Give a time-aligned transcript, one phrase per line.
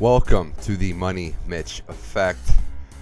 [0.00, 2.52] Welcome to the Money Mitch Effect.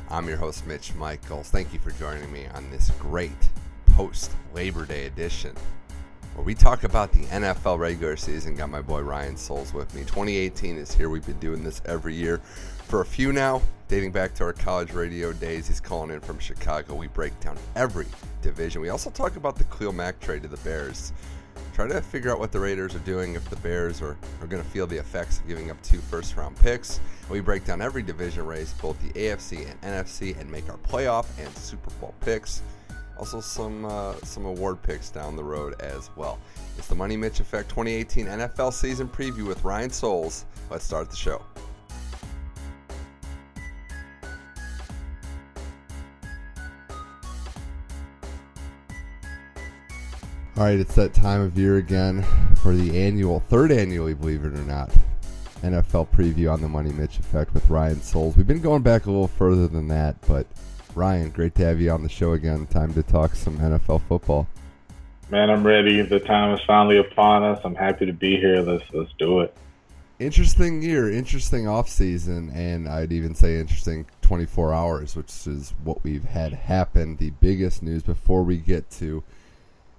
[0.09, 1.51] I'm your host, Mitch Michaels.
[1.51, 3.51] Thank you for joining me on this great
[3.89, 5.55] post Labor Day edition
[6.35, 8.57] where we talk about the NFL regular season.
[8.57, 10.05] Got my boy Ryan Souls with me.
[10.05, 11.11] 2018 is here.
[11.11, 14.93] We've been doing this every year for a few now, dating back to our college
[14.93, 15.69] radio days.
[15.69, 16.95] He's calling in from Chicago.
[16.95, 18.07] We break down every
[18.41, 18.81] division.
[18.81, 21.13] We also talk about the Khalil Mack trade to the Bears
[21.77, 24.63] try to figure out what the Raiders are doing if the Bears are, are going
[24.63, 27.01] to feel the effects of giving up two first round picks.
[27.29, 31.27] We break down every division race, both the AFC and NFC, and make our playoff
[31.39, 32.63] and Super Bowl picks.
[33.19, 36.39] Also, some uh, some award picks down the road as well.
[36.79, 40.47] It's the Money Mitch Effect 2018 NFL season preview with Ryan Souls.
[40.71, 41.43] Let's start the show.
[50.59, 52.25] All right, it's that time of year again
[52.63, 54.91] for the annual, third annually, believe it or not,
[55.61, 58.39] NFL preview on the Money Mitch Effect with Ryan Souls.
[58.39, 60.47] We've been going back a little further than that, but
[60.95, 62.67] Ryan, great to have you on the show again.
[62.69, 64.49] Time to talk some NFL football.
[65.29, 66.01] Man, I'm ready.
[66.01, 67.61] The time is finally upon us.
[67.63, 68.63] I'm happy to be here.
[68.63, 69.55] Let's let's do it.
[70.19, 76.03] Interesting year, interesting off season, and I'd even say interesting 24 hours, which is what
[76.03, 77.17] we've had happen.
[77.17, 79.23] The biggest news before we get to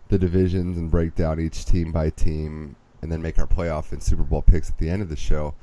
[0.09, 4.01] the divisions and break down each team by team and then make our playoff and
[4.01, 5.53] Super Bowl picks at the end of the show.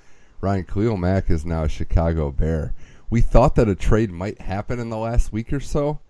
[0.41, 2.75] Ryan Khalil Mack is now a Chicago Bear.
[3.11, 6.01] We thought that a trade might happen in the last week or so,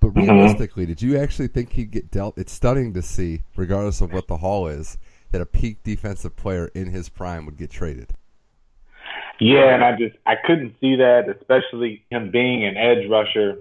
[0.00, 0.30] but mm-hmm.
[0.30, 0.92] realistically, mm-hmm.
[0.92, 2.38] did you actually think he'd get dealt?
[2.38, 4.98] It's stunning to see, regardless of what the haul is,
[5.32, 8.14] that a peak defensive player in his prime would get traded.
[9.40, 13.58] Yeah, and I just I couldn't see that, especially him being an edge rusher,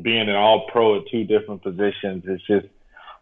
[0.00, 2.24] being an all pro at two different positions.
[2.26, 2.66] It's just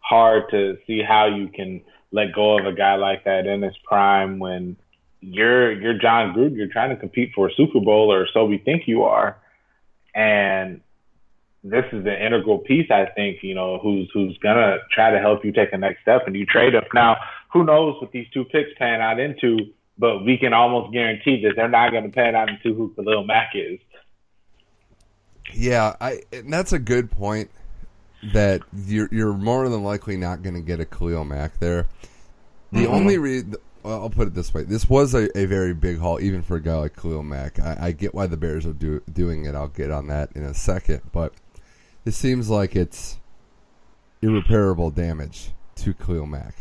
[0.01, 3.75] hard to see how you can let go of a guy like that in his
[3.85, 4.75] prime when
[5.21, 6.55] you're you're John Gruden.
[6.55, 9.37] You're trying to compete for a Super Bowl, or so we think you are.
[10.13, 10.81] And
[11.63, 13.43] this is an integral piece, I think.
[13.43, 16.45] You know, who's who's gonna try to help you take the next step, and you
[16.45, 17.17] trade up now.
[17.53, 19.57] Who knows what these two picks pan out into?
[19.97, 23.23] But we can almost guarantee that they're not going to pan out into who Khalil
[23.23, 23.79] Mack is.
[25.53, 27.51] Yeah, I and that's a good point
[28.33, 31.87] that you're you're more than likely not going to get a Khalil Mack there.
[32.71, 32.93] The mm-hmm.
[32.93, 36.19] only reason well, I'll put it this way: this was a, a very big haul,
[36.21, 37.59] even for a guy like Khalil Mack.
[37.59, 39.55] I, I get why the Bears are do, doing it.
[39.55, 41.33] I'll get on that in a second, but
[42.05, 43.19] it seems like it's
[44.21, 46.55] irreparable damage to Khalil Mack.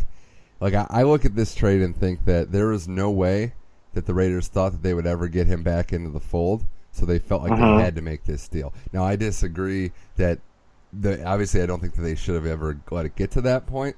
[0.60, 3.52] Like I, I look at this trade and think that there is no way
[3.92, 7.04] that the Raiders thought that they would ever get him back into the fold, so
[7.04, 7.76] they felt like uh-huh.
[7.76, 8.72] they had to make this deal.
[8.92, 10.38] Now I disagree that
[10.92, 13.66] the obviously I don't think that they should have ever let it get to that
[13.66, 13.96] point.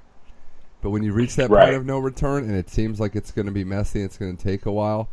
[0.81, 1.65] But when you reach that right.
[1.65, 4.19] point of no return and it seems like it's going to be messy and it's
[4.19, 5.09] going to take a while,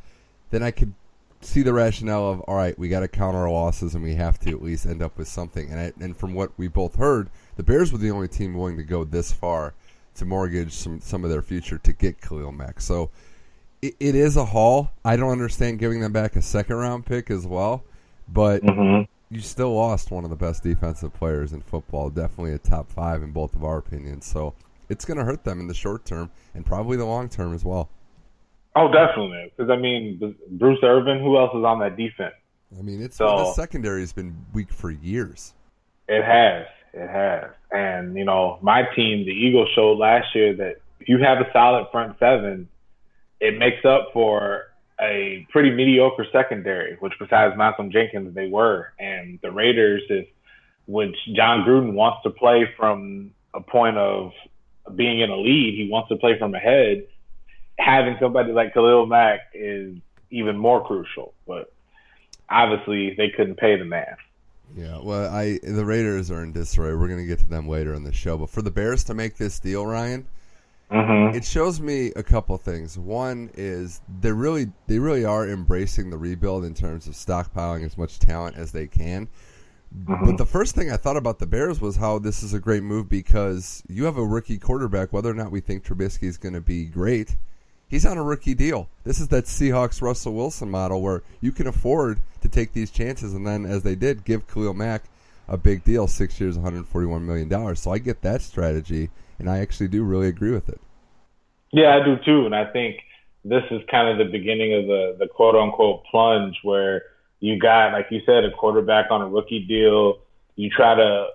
[0.50, 0.94] then I could
[1.42, 4.40] see the rationale of all right, we got to count our losses and we have
[4.40, 5.70] to at least end up with something.
[5.70, 8.78] And I, and from what we both heard, the Bears were the only team willing
[8.78, 9.74] to go this far
[10.16, 12.82] to mortgage some some of their future to get Khalil Mack.
[12.82, 13.12] So
[13.82, 14.92] it, it is a haul.
[15.06, 17.84] I don't understand giving them back a second round pick as well,
[18.28, 18.64] but.
[18.64, 22.92] Mm-hmm you still lost one of the best defensive players in football, definitely a top
[22.92, 24.26] five in both of our opinions.
[24.26, 24.56] So
[24.90, 27.64] it's going to hurt them in the short term and probably the long term as
[27.64, 27.90] well.
[28.76, 29.52] Oh, definitely.
[29.56, 31.20] Because I mean, Bruce Irvin.
[31.20, 32.34] Who else is on that defense?
[32.78, 35.54] I mean, it's so, the secondary has been weak for years.
[36.08, 36.66] It has.
[36.94, 37.52] It has.
[37.72, 41.52] And you know, my team, the Eagles, showed last year that if you have a
[41.52, 42.68] solid front seven,
[43.40, 44.69] it makes up for
[45.02, 48.94] a pretty mediocre secondary, which besides Malcolm Jenkins, they were.
[49.00, 50.28] And the Raiders, if
[50.88, 54.32] which John Gruden wants to play from a point of
[54.96, 57.06] being in a lead, he wants to play from ahead.
[57.78, 59.96] Having somebody like Khalil Mack is
[60.32, 61.34] even more crucial.
[61.48, 61.72] But
[62.50, 64.18] obviously, they couldn't pay the man.
[64.76, 66.94] Yeah, well, I the Raiders are in disarray.
[66.94, 68.38] We're going to get to them later in the show.
[68.38, 70.28] But for the Bears to make this deal, Ryan,
[70.92, 71.36] Mm-hmm.
[71.36, 72.98] It shows me a couple things.
[72.98, 77.98] One is they really they really are embracing the rebuild in terms of stockpiling as
[77.98, 79.28] much talent as they can.
[79.96, 80.26] Mm-hmm.
[80.26, 82.84] But the first thing I thought about the Bears was how this is a great
[82.84, 85.14] move because you have a rookie quarterback.
[85.14, 87.36] Whether or not we think Trubisky is going to be great,
[87.88, 88.90] he's on a rookie deal.
[89.04, 93.34] This is that Seahawks Russell Wilson model where you can afford to take these chances,
[93.36, 95.04] and then as they did, give Khalil Mack
[95.48, 97.80] a big deal, six years, 141 million dollars.
[97.80, 99.10] So I get that strategy
[99.40, 100.80] and I actually do really agree with it.
[101.72, 102.98] Yeah, I do too, and I think
[103.46, 107.04] this is kind of the beginning of the the quote unquote plunge where
[107.40, 110.20] you got, like you said, a quarterback on a rookie deal.
[110.56, 111.28] You try to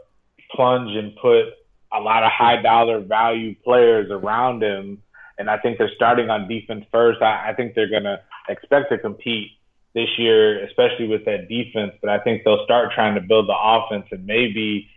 [0.54, 1.46] plunge and put
[1.92, 5.02] a lot of high dollar value players around him.
[5.38, 7.22] And I think they're starting on defense first.
[7.22, 9.52] I, I think they're going to expect to compete
[9.94, 11.92] this year, especially with that defense.
[12.00, 14.88] But I think they'll start trying to build the offense and maybe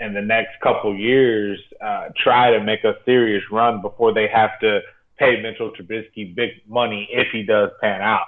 [0.00, 4.50] in the next couple years uh, try to make a serious run before they have
[4.60, 4.80] to
[5.18, 8.26] pay Mitchell Trubisky big money if he does pan out.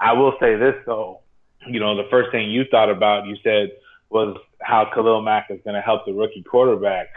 [0.00, 1.20] I will say this though,
[1.66, 3.70] you know, the first thing you thought about, you said
[4.10, 7.08] was how Khalil Mack is going to help the rookie quarterback.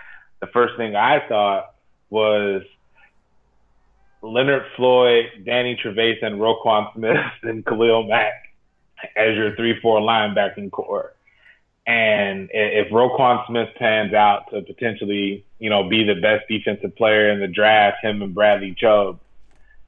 [0.41, 1.73] The first thing I thought
[2.09, 2.61] was
[4.21, 8.33] Leonard Floyd, Danny Trevathan, Roquan Smith, and Khalil Mack
[9.15, 11.13] as your three-four linebacking core.
[11.87, 17.31] And if Roquan Smith pans out to potentially, you know, be the best defensive player
[17.31, 19.21] in the draft, him and Bradley Chubb,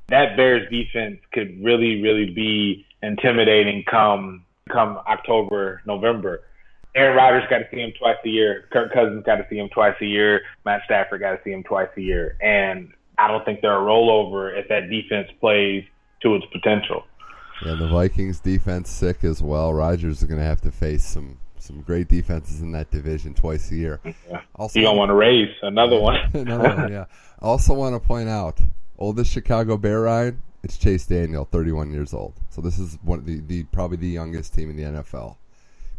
[0.08, 6.42] that Bears defense could really, really be intimidating come come October, November.
[6.96, 8.66] Aaron Rodgers got to see him twice a year.
[8.72, 10.42] Kirk Cousins got to see him twice a year.
[10.66, 12.38] Matt Stafford got to see him twice a year.
[12.42, 15.84] And I don't think they're a rollover if that defense plays
[16.22, 17.06] to its potential.
[17.64, 19.74] Yeah, the Vikings defense sick as well.
[19.74, 21.38] Rodgers is going to have to face some
[21.70, 24.00] some great defenses in that division twice a year.
[24.04, 24.42] Yeah.
[24.56, 26.18] Also, you don't want to raise another one.
[26.34, 27.06] another one, yeah.
[27.42, 28.60] Also, want to point out
[28.98, 30.38] oldest Chicago Bear ride.
[30.64, 32.34] It's Chase Daniel, 31 years old.
[32.50, 35.36] So this is one of the, the probably the youngest team in the NFL,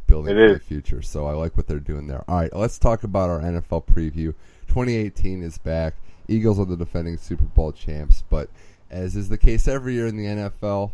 [0.09, 1.03] building for the future.
[1.03, 2.25] So I like what they're doing there.
[2.27, 4.35] All right, let's talk about our NFL preview.
[4.67, 5.95] 2018 is back.
[6.27, 8.51] Eagles are the defending Super Bowl champs, but
[8.91, 10.91] as is the case every year in the NFL,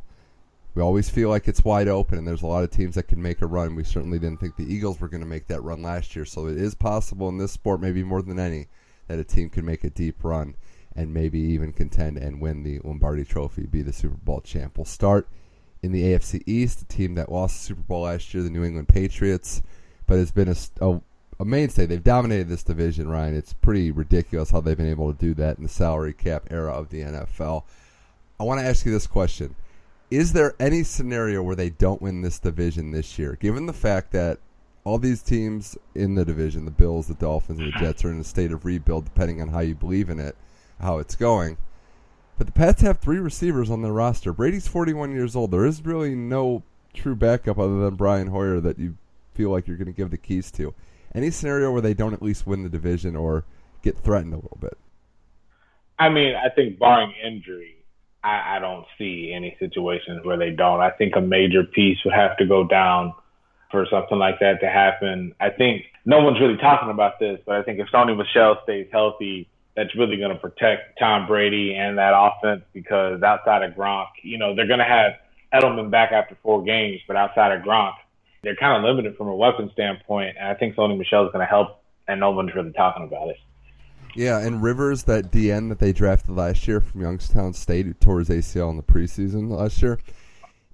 [0.76, 3.23] we always feel like it's wide open, and there's a lot of teams that can
[3.23, 3.75] make a run.
[3.75, 6.49] We certainly didn't think the Eagles were going to make that run last year, so
[6.49, 8.67] it is possible in this sport, maybe more than any,
[9.08, 10.55] that a team can make a deep run
[10.94, 14.76] and maybe even contend and win the Lombardi Trophy, be the Super Bowl champ.
[14.76, 15.26] We'll start
[15.82, 18.62] in the AFC East, the team that lost the Super Bowl last year, the New
[18.62, 19.62] England Patriots,
[20.06, 21.00] but it's been a, a,
[21.40, 21.87] a mainstay.
[21.87, 23.34] They've dominated this division, Ryan.
[23.34, 26.73] It's pretty ridiculous how they've been able to do that in the salary cap era
[26.73, 27.62] of the NFL.
[28.38, 29.55] I want to ask you this question
[30.10, 34.12] is there any scenario where they don't win this division this year, given the fact
[34.12, 34.38] that
[34.84, 37.84] all these teams in the division, the Bills, the Dolphins, and the mm-hmm.
[37.84, 40.36] Jets, are in a state of rebuild, depending on how you believe in it,
[40.80, 41.56] how it's going.
[42.38, 44.32] But the Pats have three receivers on their roster.
[44.32, 45.50] Brady's 41 years old.
[45.50, 46.62] There is really no
[46.94, 48.96] true backup other than Brian Hoyer that you
[49.34, 50.72] feel like you're going to give the keys to.
[51.14, 53.44] Any scenario where they don't at least win the division or
[53.82, 54.76] get threatened a little bit?
[55.98, 57.76] I mean, I think barring injury,
[58.26, 60.81] I, I don't see any situations where they don't.
[60.81, 63.14] I think a major piece would have to go down
[63.70, 65.32] for something like that to happen.
[65.40, 68.88] I think no one's really talking about this, but I think if Sony Michel stays
[68.90, 74.08] healthy, that's really going to protect Tom Brady and that offense because outside of Gronk,
[74.25, 75.12] you know, they're going to have
[75.55, 77.94] Edelman back after four games, but outside of Gronk,
[78.43, 80.37] they're kind of limited from a weapon standpoint.
[80.38, 83.28] And I think Sony Michel is going to help, and no one's really talking about
[83.28, 83.37] it.
[84.16, 88.20] Yeah, and Rivers, that DN that they drafted last year from Youngstown State, who tore
[88.20, 89.98] his ACL in the preseason last year.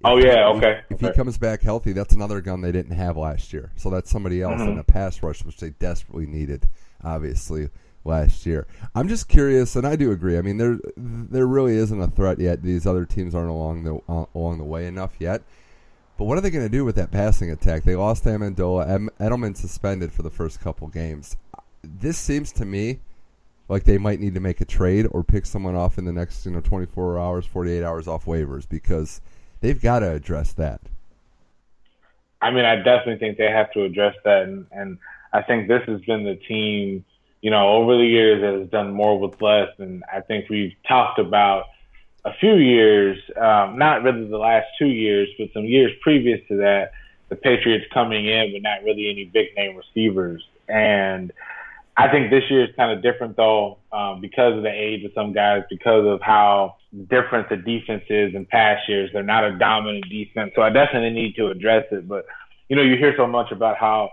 [0.05, 0.81] Oh yeah, okay.
[0.89, 1.07] If, okay.
[1.07, 3.71] he comes back healthy, that's another gun they didn't have last year.
[3.75, 4.71] So that's somebody else mm-hmm.
[4.71, 6.67] in a pass rush, which they desperately needed,
[7.03, 7.69] obviously
[8.05, 8.67] last year.
[8.95, 10.37] I'm just curious, and I do agree.
[10.37, 12.63] I mean, there there really isn't a threat yet.
[12.63, 15.41] These other teams aren't along the uh, along the way enough yet.
[16.17, 17.83] But what are they going to do with that passing attack?
[17.83, 19.09] They lost Amendola.
[19.19, 21.37] Edelman suspended for the first couple games.
[21.81, 22.99] This seems to me
[23.69, 26.45] like they might need to make a trade or pick someone off in the next
[26.45, 29.21] you know 24 hours 48 hours off waivers because
[29.61, 30.81] they've got to address that.
[32.41, 34.97] I mean i definitely think they have to address that and, and
[35.31, 37.05] i think this has been the team
[37.41, 40.73] you know over the years that has done more with less and i think we've
[40.87, 41.65] talked about
[42.25, 46.57] a few years um, not really the last two years but some years previous to
[46.57, 46.91] that
[47.33, 50.47] the patriots coming in with not really any big name receivers.
[50.67, 51.31] And
[51.95, 55.11] I think this year is kind of different though, um, because of the age of
[55.13, 56.77] some guys, because of how
[57.09, 59.11] different the defense is in past years.
[59.13, 62.07] They're not a dominant defense, so I definitely need to address it.
[62.07, 62.25] But
[62.67, 64.09] you know, you hear so much about how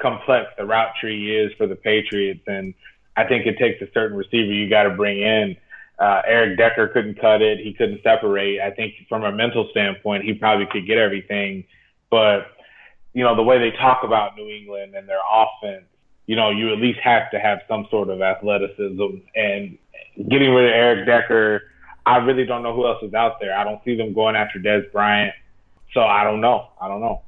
[0.00, 2.74] complex the route tree is for the Patriots, and
[3.16, 5.56] I think it takes a certain receiver you got to bring in.
[5.98, 8.60] Uh, Eric Decker couldn't cut it; he couldn't separate.
[8.60, 11.64] I think from a mental standpoint, he probably could get everything,
[12.08, 12.46] but
[13.14, 15.86] you know the way they talk about New England and their offense
[16.26, 19.02] you know, you at least have to have some sort of athleticism.
[19.34, 19.78] And
[20.28, 21.62] getting rid of Eric Decker,
[22.04, 23.56] I really don't know who else is out there.
[23.56, 25.34] I don't see them going after Dez Bryant.
[25.92, 26.68] So I don't know.
[26.80, 27.22] I don't know.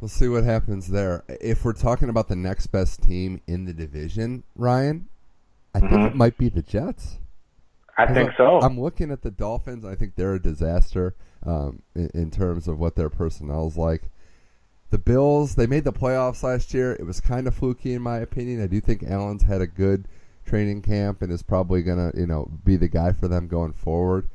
[0.00, 1.24] We'll see what happens there.
[1.40, 5.08] If we're talking about the next best team in the division, Ryan,
[5.74, 5.88] I mm-hmm.
[5.88, 7.18] think it might be the Jets.
[7.96, 8.60] I think so.
[8.60, 9.84] I'm looking at the Dolphins.
[9.84, 14.08] I think they're a disaster um, in, in, terms of what their personnel's like.
[14.90, 16.92] The Bills, they made the playoffs last year.
[16.92, 18.62] It was kind of fluky in my opinion.
[18.62, 20.08] I do think Allen's had a good
[20.46, 23.74] training camp and is probably going to, you know, be the guy for them going
[23.74, 24.28] forward.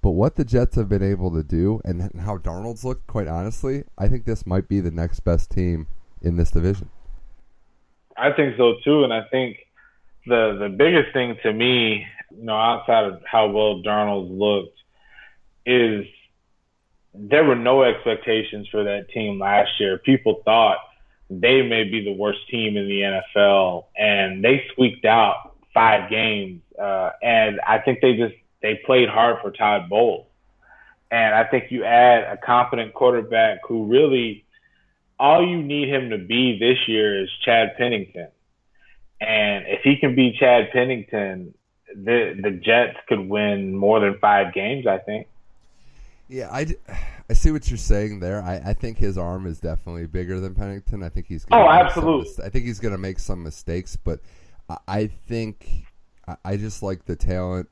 [0.00, 3.82] But what the Jets have been able to do and how Darnold's looked, quite honestly,
[3.98, 5.88] I think this might be the next best team
[6.22, 6.90] in this division.
[8.16, 9.58] I think so too, and I think
[10.26, 14.78] the the biggest thing to me, you know, outside of how well Darnold looked,
[15.66, 16.06] is
[17.18, 19.98] there were no expectations for that team last year.
[19.98, 20.78] People thought
[21.28, 26.62] they may be the worst team in the NFL, and they squeaked out five games.
[26.80, 30.26] Uh, and I think they just they played hard for Todd Bowles.
[31.10, 34.44] And I think you add a competent quarterback who really
[35.18, 38.28] all you need him to be this year is Chad Pennington.
[39.20, 41.54] And if he can be Chad Pennington,
[41.88, 44.86] the the Jets could win more than five games.
[44.86, 45.28] I think.
[46.28, 46.66] Yeah, I,
[47.30, 48.42] I see what you're saying there.
[48.42, 51.02] I, I think his arm is definitely bigger than Pennington.
[51.02, 52.44] I think he's gonna oh absolutely.
[52.44, 54.20] I think he's going to make some mistakes, but
[54.68, 55.86] I, I think
[56.26, 57.68] I, I, just like the talent.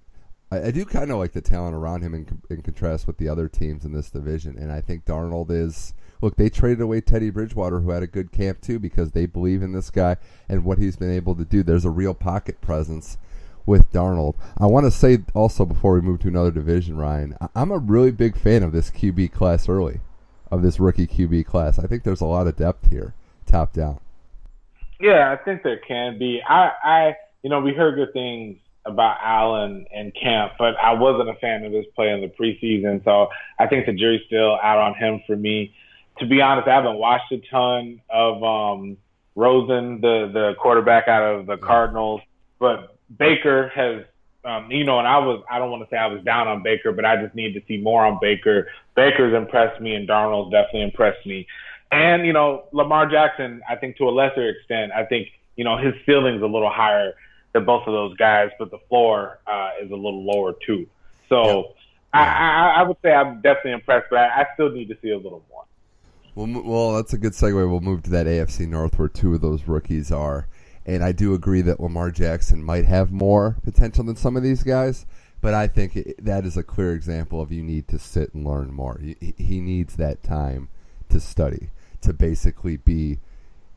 [0.51, 3.29] I, I do kind of like the talent around him in, in contrast with the
[3.29, 7.31] other teams in this division, and I think Darnold is look, they traded away Teddy
[7.31, 10.17] Bridgewater, who had a good camp too, because they believe in this guy
[10.49, 11.63] and what he's been able to do.
[11.63, 13.19] There's a real pocket presence
[13.67, 14.35] with Darnold.
[14.59, 18.11] I want to say also before we move to another division, Ryan, I'm a really
[18.11, 20.01] big fan of this QB class early,
[20.51, 21.79] of this rookie QB class.
[21.79, 23.15] I think there's a lot of depth here,
[23.47, 24.01] top down.
[25.01, 26.41] Yeah, I think there can be.
[26.47, 31.31] I, I, you know, we heard good things about Allen and Camp, but I wasn't
[31.31, 33.29] a fan of his play in the preseason, so
[33.59, 35.75] I think the jury's still out on him for me
[36.19, 38.97] to be honest, I haven't watched a ton of um,
[39.35, 42.21] Rosen, the the quarterback out of the Cardinals,
[42.59, 44.05] but Baker has,
[44.45, 46.63] um, you know, and I was I don't want to say I was down on
[46.63, 48.69] Baker, but I just need to see more on Baker.
[48.95, 51.47] Baker's impressed me, and Darnold's definitely impressed me.
[51.93, 55.77] And you know, Lamar Jackson, I think to a lesser extent, I think you know
[55.77, 57.15] his ceiling's a little higher
[57.53, 60.87] than both of those guys, but the floor uh, is a little lower too.
[61.29, 61.75] So.
[62.17, 65.11] I, I, I would say I'm definitely impressed, but I, I still need to see
[65.11, 65.65] a little more.
[66.35, 67.55] Well, well, that's a good segue.
[67.55, 70.49] We'll move to that AFC North where two of those rookies are.
[70.87, 74.63] And I do agree that Lamar Jackson might have more potential than some of these
[74.63, 75.07] guys,
[75.41, 78.47] but I think it, that is a clear example of you need to sit and
[78.47, 79.01] learn more.
[79.01, 80.69] He, he needs that time
[81.09, 81.71] to study,
[82.03, 83.19] to basically be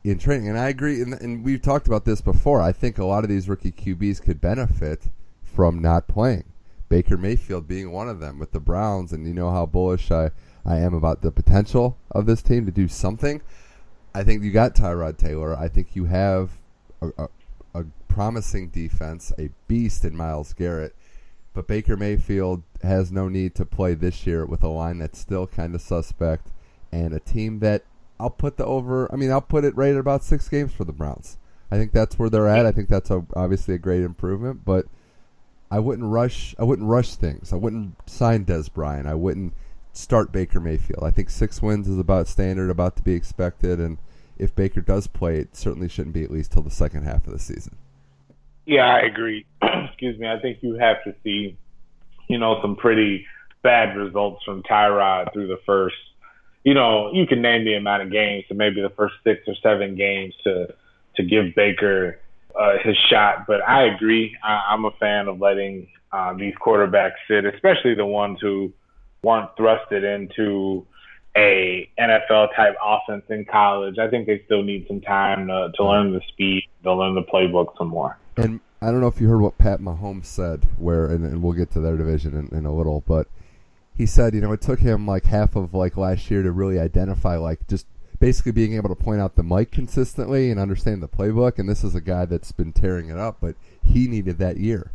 [0.04, 0.48] in training.
[0.48, 2.60] And I agree, and, and we've talked about this before.
[2.60, 5.04] I think a lot of these rookie QBs could benefit
[5.42, 6.44] from not playing.
[6.88, 10.30] Baker Mayfield being one of them with the Browns, and you know how bullish I
[10.64, 13.40] I am about the potential of this team to do something.
[14.14, 15.56] I think you got Tyrod Taylor.
[15.56, 16.50] I think you have
[17.00, 17.28] a, a,
[17.74, 20.94] a promising defense, a beast in Myles Garrett.
[21.54, 25.46] But Baker Mayfield has no need to play this year with a line that's still
[25.46, 26.48] kind of suspect
[26.92, 27.84] and a team that
[28.20, 29.12] I'll put the over.
[29.12, 31.38] I mean, I'll put it right at about six games for the Browns.
[31.70, 32.66] I think that's where they're at.
[32.66, 34.86] I think that's a, obviously a great improvement, but
[35.70, 36.54] I wouldn't rush.
[36.58, 37.52] I wouldn't rush things.
[37.52, 39.06] I wouldn't sign Dez Bryant.
[39.06, 39.52] I wouldn't
[39.92, 41.04] start Baker Mayfield.
[41.04, 43.98] I think six wins is about standard, about to be expected, and
[44.38, 47.32] if Baker does play, it certainly shouldn't be at least till the second half of
[47.32, 47.76] the season.
[48.66, 49.46] Yeah, I agree.
[49.62, 50.28] Excuse me.
[50.28, 51.56] I think you have to see,
[52.28, 53.26] you know, some pretty
[53.62, 55.96] bad results from Tyrod through the first.
[56.64, 59.54] You know, you can name the amount of games, so maybe the first six or
[59.62, 60.74] seven games to
[61.16, 62.20] to give Baker
[62.58, 63.46] uh, his shot.
[63.46, 64.36] But I agree.
[64.42, 68.72] I, I'm a fan of letting uh, these quarterbacks sit, especially the ones who
[69.22, 70.86] weren't thrusted into
[71.38, 73.98] a NFL type offense in college.
[73.98, 77.22] I think they still need some time to, to learn the speed, to learn the
[77.22, 78.18] playbook some more.
[78.36, 81.52] And I don't know if you heard what Pat Mahomes said, where and, and we'll
[81.52, 83.28] get to their division in, in a little, but
[83.94, 86.78] he said, you know, it took him like half of like last year to really
[86.78, 87.86] identify like just
[88.20, 91.58] basically being able to point out the Mike consistently and understand the playbook.
[91.58, 94.92] And this is a guy that's been tearing it up, but he needed that year.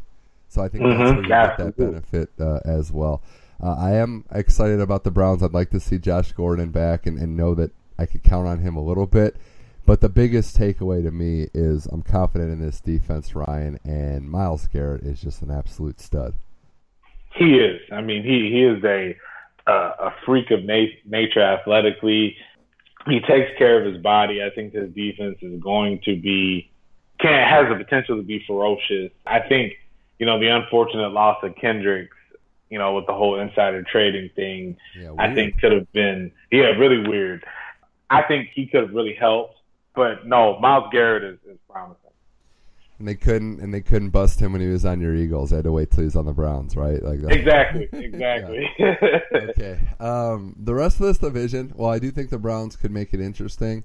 [0.47, 1.00] So I think mm-hmm.
[1.00, 3.21] that's where you get that benefit uh, as well.
[3.63, 5.41] Uh, I am excited about the Browns.
[5.41, 8.60] I'd like to see Josh Gordon back and, and know that I could count on
[8.60, 9.38] him a little bit.
[9.86, 14.67] But the biggest takeaway to me is I'm confident in this defense, Ryan, and Myles
[14.67, 16.34] Garrett is just an absolute stud.
[17.36, 17.79] He is.
[17.91, 19.15] I mean, he he is a
[19.65, 22.36] uh, a freak of na- nature athletically.
[23.08, 24.41] He takes care of his body.
[24.43, 26.70] I think this defense is going to be
[27.20, 29.12] can has the potential to be ferocious.
[29.25, 29.74] I think
[30.20, 32.15] you know the unfortunate loss of Kendricks
[32.70, 36.67] you know, with the whole insider trading thing, yeah, I think could have been, yeah,
[36.77, 37.46] really weird.
[38.10, 39.60] I think he could have really helped,
[39.96, 42.00] but no, Myles Garrett is, is promising.
[43.00, 45.50] And they couldn't, and they couldn't bust him when he was on your Eagles.
[45.50, 47.01] They had to wait till he's on the Browns, right?
[47.01, 47.32] Like that.
[47.32, 48.70] exactly, exactly.
[49.50, 49.79] okay.
[50.00, 53.20] Um, the rest of this division, well, I do think the Browns could make it
[53.20, 53.84] interesting.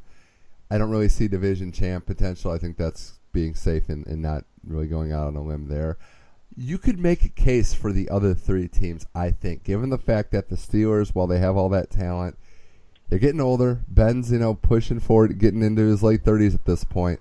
[0.70, 2.52] I don't really see division champ potential.
[2.52, 5.96] I think that's being safe and, and not really going out on a limb there
[6.60, 10.32] you could make a case for the other three teams, I think, given the fact
[10.32, 12.36] that the Steelers, while they have all that talent,
[13.08, 13.84] they're getting older.
[13.86, 17.20] Ben's, you know, pushing forward, getting into his late 30s at this point.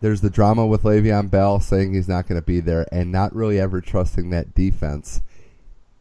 [0.00, 3.34] There's the drama with Le'Veon Bell saying he's not going to be there and not
[3.34, 5.20] really ever trusting that defense.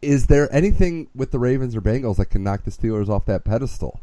[0.03, 3.43] Is there anything with the Ravens or Bengals that can knock the Steelers off that
[3.43, 3.99] pedestal?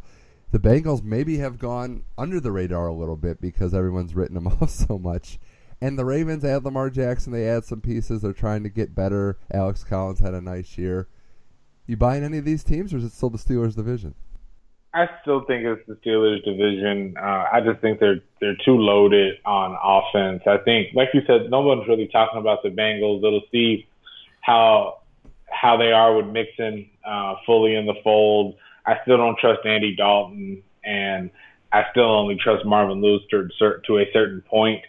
[0.51, 4.49] The Bengals maybe have gone under the radar a little bit because everyone's written them
[4.61, 5.39] off so much.
[5.81, 7.33] And the Ravens add Lamar Jackson.
[7.33, 8.21] They add some pieces.
[8.21, 9.39] They're trying to get better.
[9.53, 11.09] Alex Collins had a nice year.
[11.87, 14.15] You buying any of these teams, or is it still the Steelers division?
[14.93, 17.15] I still think it's the Steelers division.
[17.17, 20.43] Uh, I just think they're they're too loaded on offense.
[20.47, 23.19] I think, like you said, no one's really talking about the Bengals.
[23.19, 23.87] It'll see
[24.41, 24.99] how
[25.51, 28.57] how they are with Mixon uh, fully in the fold.
[28.87, 31.31] I still don't trust Andy Dalton, and
[31.73, 33.49] I still only trust Marvin Lewis to,
[33.87, 34.83] to a certain point.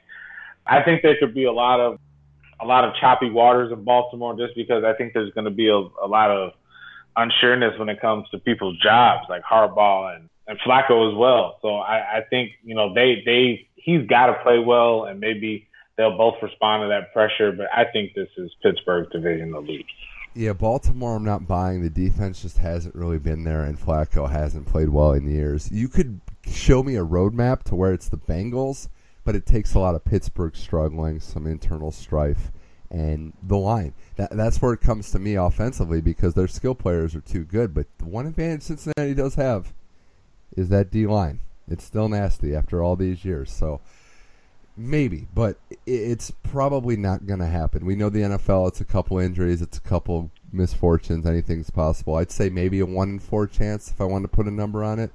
[0.72, 2.00] I think there could be a lot of
[2.62, 5.68] a lot of choppy waters in Baltimore just because I think there's going to be
[5.68, 6.54] a, a lot of
[7.18, 11.58] unsureness when it comes to people's jobs, like Harbaugh and, and Flacco as well.
[11.62, 15.68] So I, I think you know they they he's got to play well, and maybe
[15.98, 17.52] they'll both respond to that pressure.
[17.52, 19.84] But I think this is Pittsburgh's division lose.
[20.34, 21.82] Yeah, Baltimore, I'm not buying.
[21.82, 25.70] The defense just hasn't really been there, and Flacco hasn't played well in years.
[25.70, 28.88] You could show me a roadmap to where it's the Bengals
[29.24, 32.52] but it takes a lot of Pittsburgh struggling, some internal strife,
[32.90, 33.94] and the line.
[34.18, 37.74] That, that's where it comes to me offensively because their skill players are too good.
[37.74, 39.74] But the one advantage Cincinnati does have
[40.56, 41.40] is that D line.
[41.68, 43.52] It's still nasty after all these years.
[43.52, 43.80] So
[44.76, 47.86] maybe, but it's probably not going to happen.
[47.86, 48.70] We know the NFL.
[48.70, 49.62] It's a couple injuries.
[49.62, 51.26] It's a couple misfortunes.
[51.26, 52.16] Anything's possible.
[52.16, 54.84] I'd say maybe a one in four chance if I wanted to put a number
[54.84, 55.12] on it.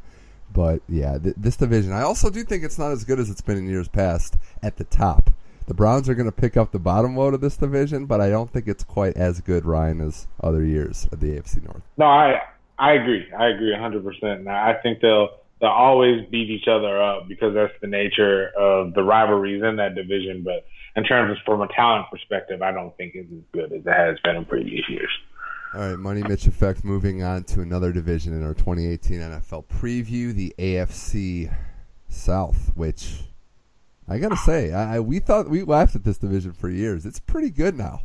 [0.52, 3.40] But yeah, th- this division, I also do think it's not as good as it's
[3.40, 5.30] been in years past at the top.
[5.66, 8.30] The Browns are going to pick up the bottom load of this division, but I
[8.30, 11.82] don't think it's quite as good, Ryan, as other years of the AFC North.
[11.96, 12.40] No, I
[12.78, 13.26] I agree.
[13.32, 14.44] I agree 100%.
[14.44, 15.28] Now, I think they'll
[15.60, 19.94] they'll always beat each other up because that's the nature of the rivalries in that
[19.94, 20.42] division.
[20.42, 23.86] But in terms of from a talent perspective, I don't think it's as good as
[23.86, 25.10] it has been in previous years.
[25.74, 26.84] All right, Money Mitch effect.
[26.84, 31.54] Moving on to another division in our 2018 NFL preview, the AFC
[32.08, 33.24] South, which
[34.08, 37.04] I gotta say, I, we thought we laughed at this division for years.
[37.04, 38.02] It's pretty good now.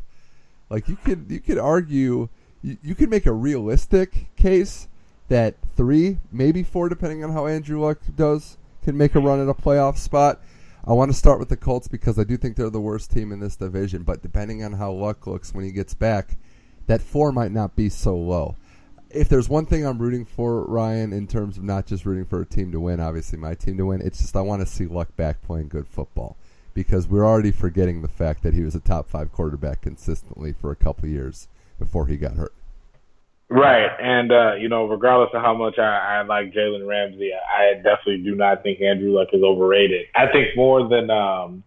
[0.70, 2.30] Like you could you could argue,
[2.64, 4.88] you, you could make a realistic case
[5.30, 9.48] that three, maybe four, depending on how Andrew Luck does, can make a run at
[9.48, 10.42] a playoff spot.
[10.86, 13.32] I want to start with the Colts because I do think they're the worst team
[13.32, 14.02] in this division.
[14.02, 16.38] But depending on how Luck looks when he gets back
[16.92, 18.58] that four might not be so low.
[19.10, 22.42] If there's one thing I'm rooting for, Ryan, in terms of not just rooting for
[22.42, 24.88] a team to win, obviously my team to win, it's just I want to see
[24.88, 26.36] Luck back playing good football
[26.74, 30.70] because we're already forgetting the fact that he was a top five quarterback consistently for
[30.70, 31.48] a couple years
[31.80, 32.54] before he got hurt.
[33.48, 37.76] Right, and uh, you know, regardless of how much I, I like Jalen Ramsey, I
[37.76, 40.08] definitely do not think Andrew Luck is overrated.
[40.14, 41.64] I think more than um,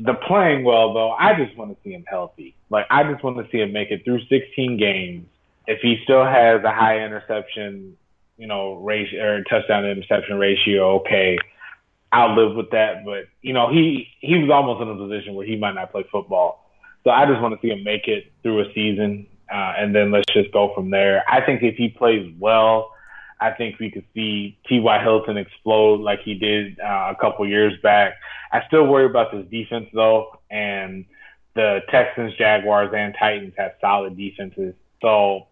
[0.00, 2.54] the playing well though, I just want to see him healthy.
[2.70, 5.26] Like I just want to see him make it through 16 games.
[5.66, 7.96] If he still has a high interception,
[8.36, 11.38] you know, ratio or touchdown interception ratio, okay,
[12.12, 13.04] I'll live with that.
[13.04, 16.04] But you know, he he was almost in a position where he might not play
[16.10, 16.70] football.
[17.04, 20.10] So I just want to see him make it through a season, uh, and then
[20.10, 21.22] let's just go from there.
[21.28, 22.93] I think if he plays well,
[23.44, 25.02] I think we could see T.Y.
[25.02, 28.14] Hilton explode like he did uh, a couple years back.
[28.50, 31.04] I still worry about this defense though, and
[31.54, 34.74] the Texans, Jaguars, and Titans have solid defenses.
[35.02, 35.48] So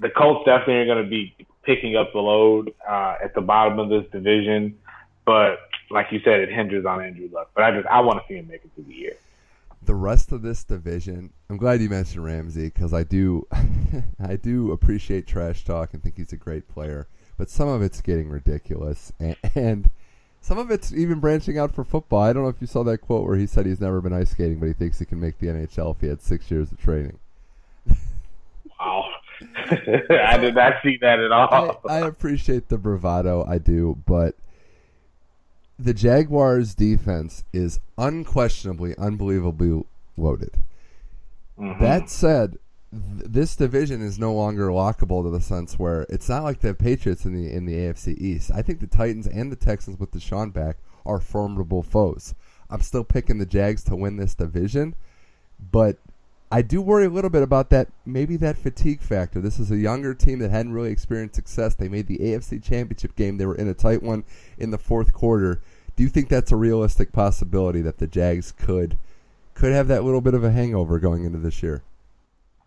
[0.00, 3.78] the Colts definitely are going to be picking up the load uh, at the bottom
[3.78, 4.78] of this division.
[5.26, 5.58] But
[5.90, 7.50] like you said, it hinges on Andrew Luck.
[7.54, 9.16] But I just I want to see him make it through the year.
[9.84, 13.46] The rest of this division, I'm glad you mentioned Ramsey because I do,
[14.24, 17.08] I do appreciate trash talk and think he's a great player.
[17.36, 19.90] But some of it's getting ridiculous, and, and
[20.40, 22.20] some of it's even branching out for football.
[22.20, 24.30] I don't know if you saw that quote where he said he's never been ice
[24.30, 26.78] skating, but he thinks he can make the NHL if he had six years of
[26.78, 27.18] training.
[28.78, 29.04] Wow.
[29.70, 31.80] I did not see that at all.
[31.88, 34.36] I, I, appreciate the bravado, I do, but
[35.84, 39.84] the Jaguars' defense is unquestionably, unbelievably
[40.16, 40.52] loaded.
[41.58, 41.82] Mm-hmm.
[41.82, 42.56] That said,
[42.92, 47.24] this division is no longer lockable to the sense where it's not like the Patriots
[47.24, 48.50] in the in the AFC East.
[48.54, 52.34] I think the Titans and the Texans with Deshaun back are formidable foes.
[52.68, 54.94] I'm still picking the Jags to win this division,
[55.70, 55.96] but
[56.52, 59.40] I do worry a little bit about that maybe that fatigue factor.
[59.40, 61.74] This is a younger team that hadn't really experienced success.
[61.74, 63.38] They made the AFC Championship game.
[63.38, 64.24] They were in a tight one
[64.58, 65.62] in the fourth quarter.
[65.96, 68.98] Do you think that's a realistic possibility that the Jags could
[69.54, 71.82] could have that little bit of a hangover going into this year.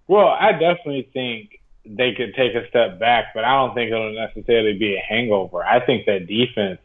[0.07, 4.13] Well, I definitely think they could take a step back, but I don't think it'll
[4.13, 5.63] necessarily be a hangover.
[5.63, 6.79] I think that defense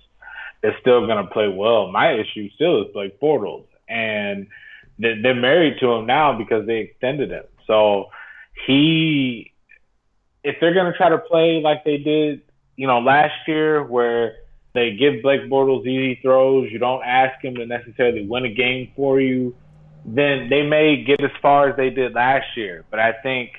[0.63, 1.91] is still going to play well.
[1.91, 4.47] My issue still is Blake Bortles, and
[5.01, 7.45] they're married to him now because they extended him.
[7.67, 8.07] So
[8.67, 9.53] he,
[10.45, 12.43] if they're to try to play like they did,
[12.77, 14.37] you know, last year, where
[14.75, 18.93] they give Blake Bortles easy throws, you don't ask him to necessarily win a game
[18.95, 19.55] for you,
[20.05, 22.85] then they may get as far as they did last year.
[22.91, 23.51] But I think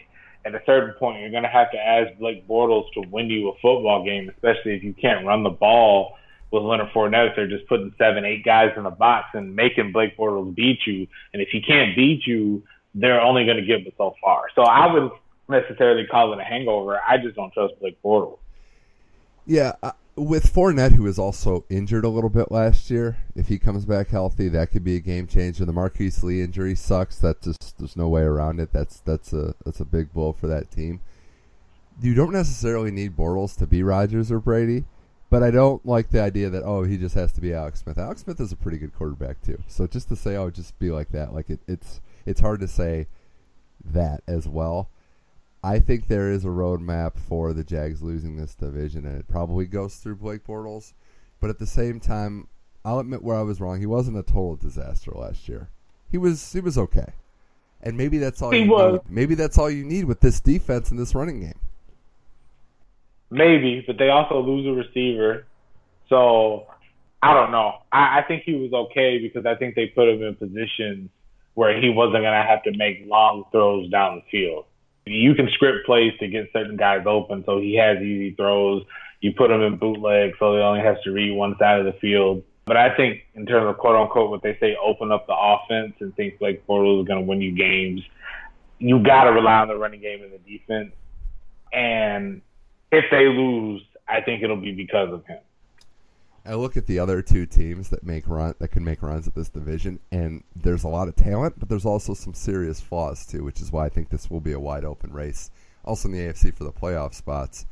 [0.46, 3.54] at a certain point, you're to have to ask Blake Bortles to win you a
[3.62, 6.18] football game, especially if you can't run the ball
[6.52, 7.36] with Leonard Fournette.
[7.36, 11.08] They're just putting seven, eight guys in the box and making Blake Bortles beat you.
[11.34, 14.48] And if he can't beat you, they're only going to give it so far.
[14.56, 15.14] So I wouldn't
[15.48, 17.00] necessarily call it a hangover.
[17.08, 18.38] I just don't trust Blake Bortles.
[19.46, 23.58] Yeah, uh, with Fournette, who was also injured a little bit last year, if he
[23.58, 25.66] comes back healthy, that could be a game changer.
[25.66, 27.18] The Marquise Lee injury sucks.
[27.18, 28.72] That just there's no way around it.
[28.74, 31.02] That's that's a that's a big blow for that team.
[32.02, 34.86] You don't necessarily need Bortles to be Rodgers or Brady,
[35.32, 37.98] but I don't like the idea that oh he just has to be Alex Smith.
[37.98, 39.64] Alex Smith is a pretty good quarterback too.
[39.68, 42.68] So just to say oh just be like that, like it, it's it's hard to
[42.68, 43.08] say
[43.84, 44.90] that as well.
[45.64, 49.66] I think there is a roadmap for the Jags losing this division, and it probably
[49.66, 50.94] goes through Blake Bortles.
[51.40, 52.48] But at the same time,
[52.84, 53.80] I'll admit where I was wrong.
[53.80, 55.70] He wasn't a total disaster last year.
[56.12, 57.14] He was he was okay,
[57.82, 58.94] and maybe that's all he you was.
[58.94, 59.16] need.
[59.16, 61.60] Maybe that's all you need with this defense and this running game.
[63.32, 65.48] Maybe, but they also lose a receiver,
[66.10, 66.68] so
[67.24, 67.80] I don't know.
[67.92, 71.10] I, I think he was okay because I think they put him in positions
[71.54, 74.66] where he wasn't going to have to make long throws down the field
[75.06, 78.84] you can script plays to get certain guys open, so he has easy throws.
[79.20, 82.00] You put him in bootleg, so he only has to read one side of the
[82.00, 82.44] field.
[82.66, 85.94] But I think in terms of quote unquote what they say, open up the offense
[86.00, 88.02] and think Blake Bortles is going to win you games.
[88.78, 90.94] You got to rely on the running game and the defense.
[91.74, 92.42] And
[92.92, 95.40] if they lose, I think it'll be because of him.
[96.46, 99.36] I look at the other two teams that make run that can make runs at
[99.36, 103.44] this division, and there's a lot of talent, but there's also some serious flaws too,
[103.44, 105.52] which is why I think this will be a wide open race.
[105.86, 107.66] Also in the AFC for the playoff spots.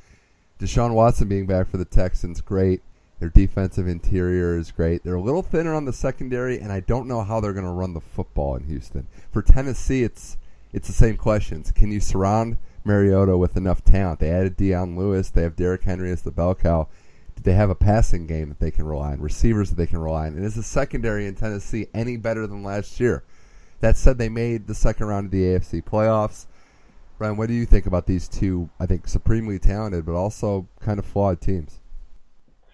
[0.60, 2.82] Deshaun Watson being back for the Texans, great.
[3.20, 5.04] Their defensive interior is great.
[5.04, 7.72] They're a little thinner on the secondary, and I don't know how they're going to
[7.72, 9.08] run the football in Houston.
[9.32, 10.38] For Tennessee, it's
[10.72, 11.72] it's the same questions.
[11.72, 14.20] Can you surround Mariota with enough talent?
[14.20, 15.30] They added Dion Lewis.
[15.30, 16.88] They have Derrick Henry as the bell cow
[17.36, 20.00] Did they have a passing game that they can rely on, receivers that they can
[20.00, 20.34] rely on?
[20.34, 23.24] And is the secondary in Tennessee any better than last year?
[23.82, 26.48] That said, they made the second round of the AFC playoffs.
[27.18, 31.00] Ryan, what do you think about these two, I think, supremely talented, but also kind
[31.00, 31.80] of flawed teams?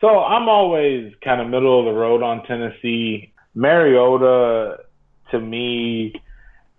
[0.02, 3.34] So I'm always kind of middle of the road on Tennessee.
[3.56, 4.78] Mariota,
[5.32, 6.13] to me,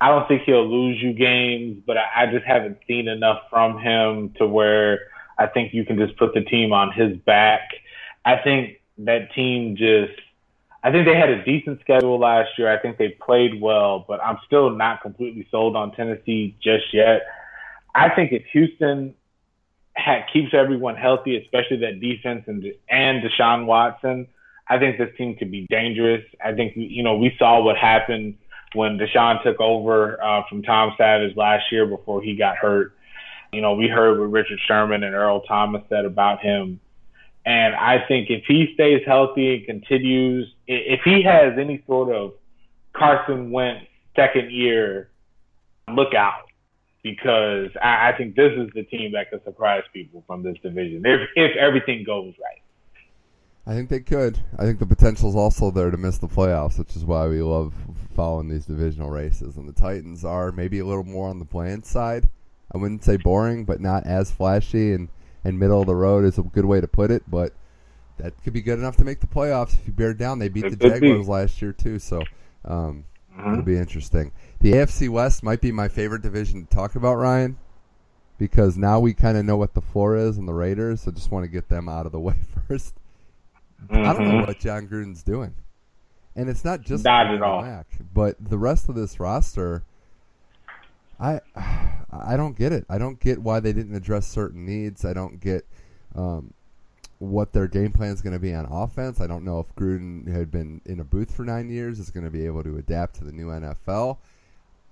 [0.01, 3.79] I don't think he'll lose you games, but I, I just haven't seen enough from
[3.79, 5.01] him to where–
[5.39, 7.69] I think you can just put the team on his back.
[8.25, 10.19] I think that team just
[10.83, 12.73] I think they had a decent schedule last year.
[12.73, 17.23] I think they played well, but I'm still not completely sold on Tennessee just yet.
[17.95, 19.15] I think if Houston
[19.97, 24.29] ha- keeps everyone healthy, especially that defense and and Deshaun Watson,
[24.69, 26.25] I think this team could be dangerous.
[26.43, 28.39] I think you know we saw what happened
[28.77, 32.93] when Deshaun took over uh, from Tom Savage last year before he got hurt.
[33.53, 36.81] You know, we heard what Richard Sherman and Earl Thomas said about him.
[37.45, 42.35] And I think if he stays healthy and continues, if he has any sort of
[42.93, 43.87] Carson Wentz
[44.17, 45.11] second year,
[45.89, 46.47] look out
[47.03, 51.03] because I, I think this is the team that could surprise people from this division
[51.05, 52.63] if if everything goes right.
[53.67, 54.39] I think they could.
[54.57, 57.43] I think the potential is also there to miss the playoffs, which is why we
[57.43, 57.75] love
[58.15, 59.57] following these divisional races.
[59.57, 62.29] And the Titans are maybe a little more on the bland side.
[62.73, 65.09] I wouldn't say boring, but not as flashy and,
[65.43, 67.25] and middle of the road is a good way to put it.
[67.29, 67.55] But
[68.19, 70.39] that could be good enough to make the playoffs if you bear down.
[70.39, 71.33] They beat it the Jaguars be.
[71.33, 72.23] last year too, so
[72.65, 73.05] um,
[73.37, 73.53] mm-hmm.
[73.53, 74.31] it'll be interesting.
[74.61, 77.59] The AFC West might be my favorite division to talk about, Ryan,
[78.39, 81.03] because now we kind of know what the floor is and the Raiders.
[81.03, 82.37] So just want to get them out of the way
[82.69, 82.93] 1st
[83.85, 83.95] mm-hmm.
[83.95, 84.47] I don't know mm-hmm.
[84.47, 85.55] what John Gruden's doing,
[86.35, 87.63] and it's not just not at all.
[87.63, 89.85] Mack, but the rest of this roster
[91.19, 91.41] I
[92.11, 92.85] I don't get it.
[92.89, 95.05] I don't get why they didn't address certain needs.
[95.05, 95.67] I don't get
[96.15, 96.55] um,
[97.19, 99.21] what their game plan is going to be on offense.
[99.21, 102.25] I don't know if Gruden had been in a booth for nine years is going
[102.25, 104.19] to be able to adapt to the new NFL.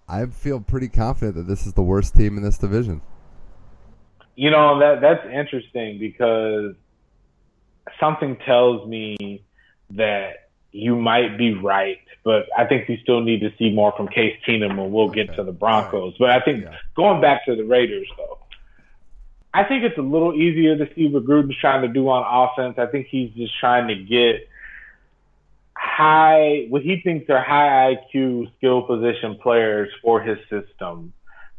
[0.06, 3.00] I feel pretty confident that this is the worst team in this division.
[4.36, 6.74] You know that that's interesting because
[8.00, 9.42] something tells me
[9.90, 14.08] that you might be right, but I think we still need to see more from
[14.08, 16.14] Case Keenum, and we'll get to the Broncos.
[16.18, 16.76] But I think Yeah.
[16.94, 18.38] going back to the Raiders, though,
[19.52, 22.76] I think it's a little easier to see what Gruden's trying to do on offense.
[22.78, 24.48] I think he's just trying to get
[25.76, 31.12] high, what he thinks are high IQ skill position players for his system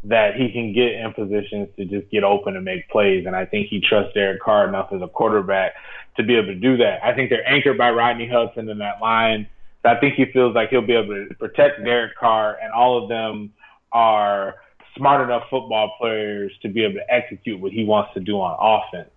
[0.08, 3.26] that he can get in positions to just get open and make plays.
[3.26, 5.74] And I think he trusts Derek Carr enough as a quarterback
[6.18, 7.04] to be able to do that.
[7.04, 9.50] I think they're anchored by Rodney Hudson in that line.
[9.82, 13.02] So I think he feels like he'll be able to protect Derek Carr, and all
[13.02, 13.54] of them
[13.92, 14.56] are
[14.98, 18.56] smart enough football players to be able to execute what he wants to do on
[18.60, 19.10] offense.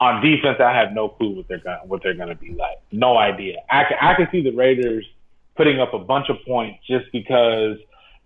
[0.00, 2.78] On defense, I have no clue what they're going what they're going to be like.
[2.92, 3.56] No idea.
[3.70, 5.04] I can, I can see the Raiders
[5.56, 7.76] putting up a bunch of points just because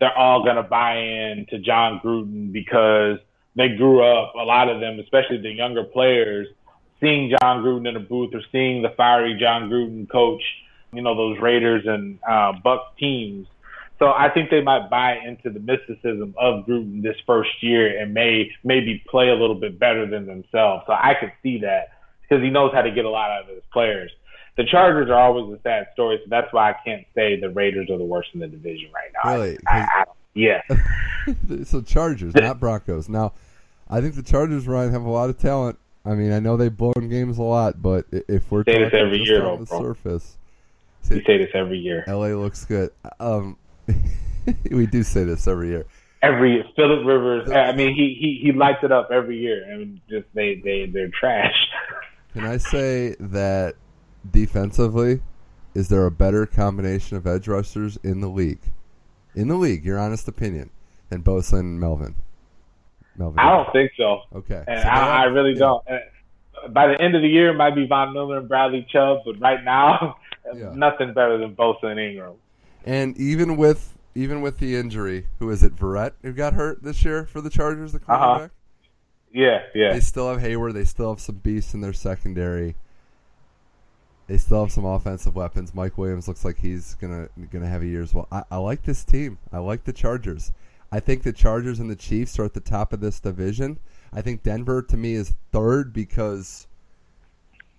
[0.03, 3.19] they're all going to buy in to John Gruden because
[3.55, 4.35] they grew up.
[4.35, 6.49] A lot of them, especially the younger players,
[7.01, 10.43] seeing John Gruden in a booth or seeing the fiery John Gruden coach,
[10.93, 13.47] you know, those Raiders and uh, Bucs teams.
[14.01, 18.13] So I think they might buy into the mysticism of Gruden this first year and
[18.13, 20.83] may maybe play a little bit better than themselves.
[20.89, 21.91] So I could see that
[22.23, 24.11] because he knows how to get a lot out of his players.
[24.57, 27.89] The Chargers are always a sad story, so that's why I can't say the Raiders
[27.91, 29.33] are the worst in the division right now.
[29.35, 29.59] Really?
[29.67, 30.61] I, I, yeah.
[31.65, 33.09] so Chargers, not Broncos.
[33.09, 33.33] Now,
[33.89, 35.79] I think the Chargers, Ryan, have a lot of talent.
[36.05, 39.07] I mean, I know they've blown games a lot, but if we're Say this talking
[39.07, 39.81] every just year, on the bro.
[39.81, 40.37] surface,
[41.09, 42.05] We say this every year.
[42.07, 42.91] LA looks good.
[43.21, 43.57] Um,
[44.71, 45.87] we do say this every year.
[46.23, 50.27] Every Philip Rivers, I mean, he he he lights it up every year, and just
[50.35, 51.55] they they they're trash.
[52.33, 53.75] Can I say that
[54.31, 55.21] defensively,
[55.75, 58.61] is there a better combination of edge rushers in the league?
[59.35, 60.71] In the league, your honest opinion,
[61.09, 62.15] than Bosa and Melvin.
[63.17, 63.39] Melvin.
[63.39, 64.23] I don't think so.
[64.35, 64.63] Okay.
[64.67, 65.59] And So I, I really yeah.
[65.59, 65.85] don't.
[65.89, 69.19] Uh, By the end of the year, it might be Von Miller and Bradley Chubb,
[69.25, 70.17] but right now,
[70.55, 70.73] Yeah.
[70.75, 72.35] nothing better than Bosa and Ingram.
[72.85, 75.77] And even with even with the injury, who is it?
[75.77, 78.19] Verrett who got hurt this year for the Chargers, the Uh-huh.
[78.27, 78.51] quarterback.
[79.33, 79.93] Yeah, yeah.
[79.95, 80.75] They still have Hayward.
[80.75, 82.75] They still have some beasts in their secondary.
[84.27, 85.75] They still have some offensive weapons.
[85.75, 88.29] Mike Williams looks like he's gonna gonna have a year as well.
[88.31, 89.39] I, I like this team.
[89.53, 90.53] I like the Chargers.
[90.91, 93.79] I think the Chargers and the Chiefs are at the top of this division.
[94.13, 96.67] I think Denver to me is third because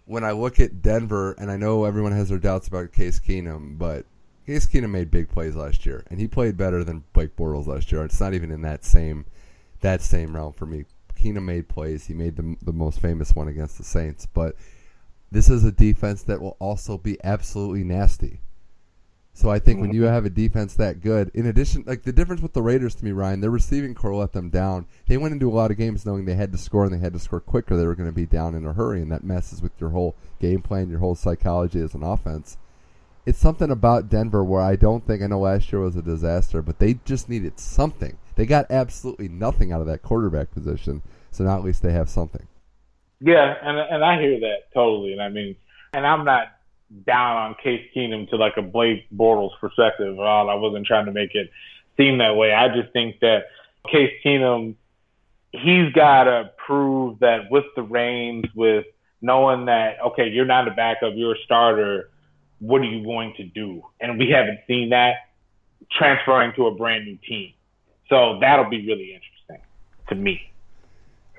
[0.06, 3.78] when I look at Denver, and I know everyone has their doubts about Case Keenum,
[3.78, 4.06] but
[4.46, 7.92] Case Keenum made big plays last year, and he played better than Blake Bortles last
[7.92, 8.04] year.
[8.04, 9.26] It's not even in that same
[9.82, 10.86] that same realm for me.
[11.16, 12.06] Keenum made plays.
[12.08, 14.56] He made the the most famous one against the Saints, but
[15.34, 18.40] this is a defense that will also be absolutely nasty.
[19.36, 22.44] So I think when you have a defense that good, in addition, like the difference
[22.44, 24.86] with the Raiders to me, Ryan, their receiving core let them down.
[25.08, 27.14] They went into a lot of games knowing they had to score and they had
[27.14, 27.76] to score quicker.
[27.76, 30.16] They were going to be down in a hurry, and that messes with your whole
[30.40, 32.58] game plan, your whole psychology as an offense.
[33.26, 36.62] It's something about Denver where I don't think I know last year was a disaster,
[36.62, 38.20] but they just needed something.
[38.36, 42.10] They got absolutely nothing out of that quarterback position, so now at least they have
[42.10, 42.46] something.
[43.20, 45.14] Yeah, and and I hear that totally.
[45.14, 45.56] And I mean,
[45.94, 46.48] and I'm not
[47.06, 50.50] down on Case Keenum to like a Blake Bortles perspective at all.
[50.50, 51.50] I wasn't trying to make it
[51.98, 52.54] seem that way.
[52.54, 53.46] I just think that
[53.90, 54.76] Case Keenum,
[55.52, 58.86] he's got to prove that with the reins, with
[59.22, 62.10] knowing that okay, you're not a backup, you're a starter.
[62.60, 63.84] What are you going to do?
[64.00, 65.16] And we haven't seen that
[65.92, 67.54] transferring to a brand new team.
[68.10, 69.66] So that'll be really interesting
[70.10, 70.53] to me.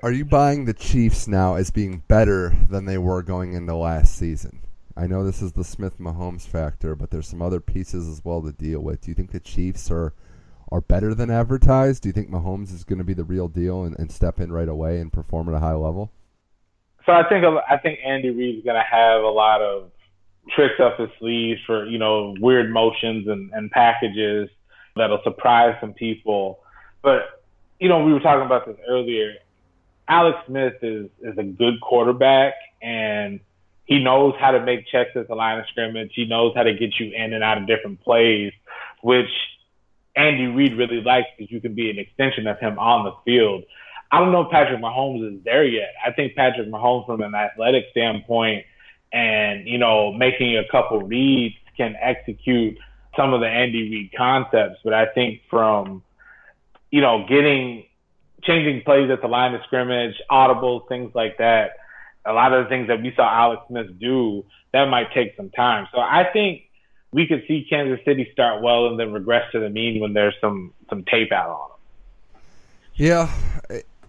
[0.05, 4.15] Are you buying the Chiefs now as being better than they were going into last
[4.15, 4.59] season?
[4.95, 8.43] I know this is the Smith Mahomes factor, but there's some other pieces as well
[8.43, 9.01] to deal with.
[9.01, 10.13] Do you think the Chiefs are
[10.71, 12.03] are better than advertised?
[12.03, 14.51] Do you think Mahomes is going to be the real deal and, and step in
[14.51, 16.11] right away and perform at a high level?
[17.07, 19.89] So I think I think Andy Reid's going to have a lot of
[20.55, 24.51] tricks up his sleeves for you know weird motions and, and packages
[24.95, 26.59] that'll surprise some people.
[27.01, 27.43] But
[27.79, 29.33] you know we were talking about this earlier.
[30.07, 33.39] Alex Smith is is a good quarterback and
[33.85, 36.11] he knows how to make checks at the line of scrimmage.
[36.15, 38.51] He knows how to get you in and out of different plays,
[39.01, 39.29] which
[40.15, 43.63] Andy Reid really likes because you can be an extension of him on the field.
[44.11, 45.93] I don't know if Patrick Mahomes is there yet.
[46.05, 48.65] I think Patrick Mahomes, from an athletic standpoint,
[49.13, 52.77] and you know, making a couple reads can execute
[53.15, 54.79] some of the Andy Reid concepts.
[54.83, 56.01] But I think from
[56.91, 57.83] you know, getting
[58.45, 61.71] changing plays at the line of scrimmage, audibles, things like that.
[62.25, 65.49] A lot of the things that we saw Alex Smith do, that might take some
[65.51, 65.87] time.
[65.93, 66.63] So I think
[67.11, 70.35] we could see Kansas City start well and then regress to the mean when there's
[70.41, 72.41] some some tape out on them.
[72.95, 73.31] Yeah,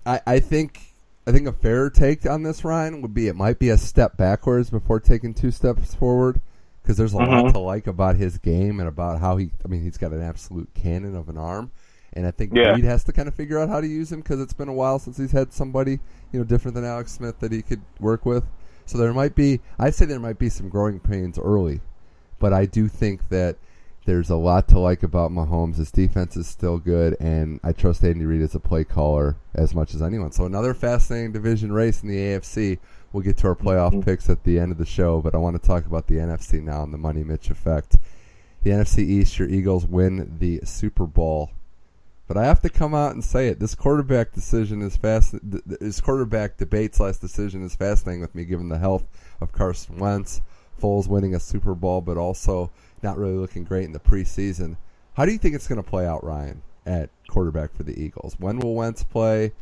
[0.07, 0.81] I, I think
[1.27, 4.17] I think a fair take on this, Ryan, would be it might be a step
[4.17, 6.41] backwards before taking two steps forward.
[6.83, 7.43] because there's a Mhm.
[7.43, 9.51] lot to like about his game and about how he.
[9.65, 11.73] I mean, he's got an absolute cannon of an arm,
[12.17, 12.73] and I think Yeah.
[12.75, 14.73] Reid has to kind of figure out how to use him because it's been a
[14.73, 16.01] while since he's had somebody
[16.33, 18.45] you know different than Alex Smith that he could work with.
[18.87, 21.81] So there might be, I'd say there might be some growing pains early,
[22.39, 23.57] but I do think that
[24.05, 25.77] there's a lot to like about Mahomes.
[25.79, 29.75] His defense is still good, and I trust Andy Reid as a play caller as
[29.75, 30.31] much as anyone.
[30.31, 32.79] So another fascinating division race in the AFC.
[33.13, 34.05] We'll get to our playoff Mhm.
[34.05, 36.61] picks at the end of the show, but I want to talk about the NFC
[36.61, 37.99] now and the Money Mitch effect.
[38.63, 41.51] The NFC East, your Eagles win the Super Bowl.
[42.29, 43.61] But I have to come out and say it.
[43.61, 45.31] This quarterback decision is fast.
[45.31, 49.05] th- th- This quarterback debate slash decision is fascinating with me, given the health
[49.41, 50.41] of Carson Wentz,
[50.81, 52.71] Foles winning a Super Bowl, but also
[53.03, 54.77] not really looking great in the preseason.
[55.15, 58.37] How do you think it's going to play out, Ryan, at quarterback for the Eagles?
[58.39, 59.53] When will Wentz play?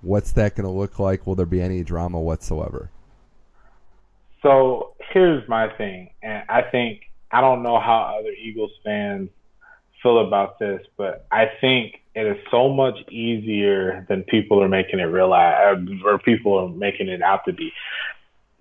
[0.00, 1.26] What's that going to look like?
[1.26, 2.90] Will there be any drama whatsoever?
[4.42, 9.30] So here's my thing, and I think I don't know how other Eagles fans
[10.02, 15.00] feel about this, but I think it is so much easier than people are making
[15.00, 17.72] it realize, uh, or people are making it out to be.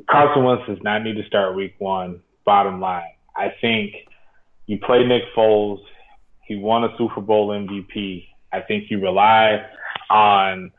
[0.10, 2.22] Carson Wentz does not need to start Week One.
[2.46, 3.94] Bottom line, I think
[4.66, 5.80] you play Nick Foles.
[6.48, 8.26] He won a Super Bowl MVP.
[8.52, 9.64] I think you rely
[10.10, 10.72] on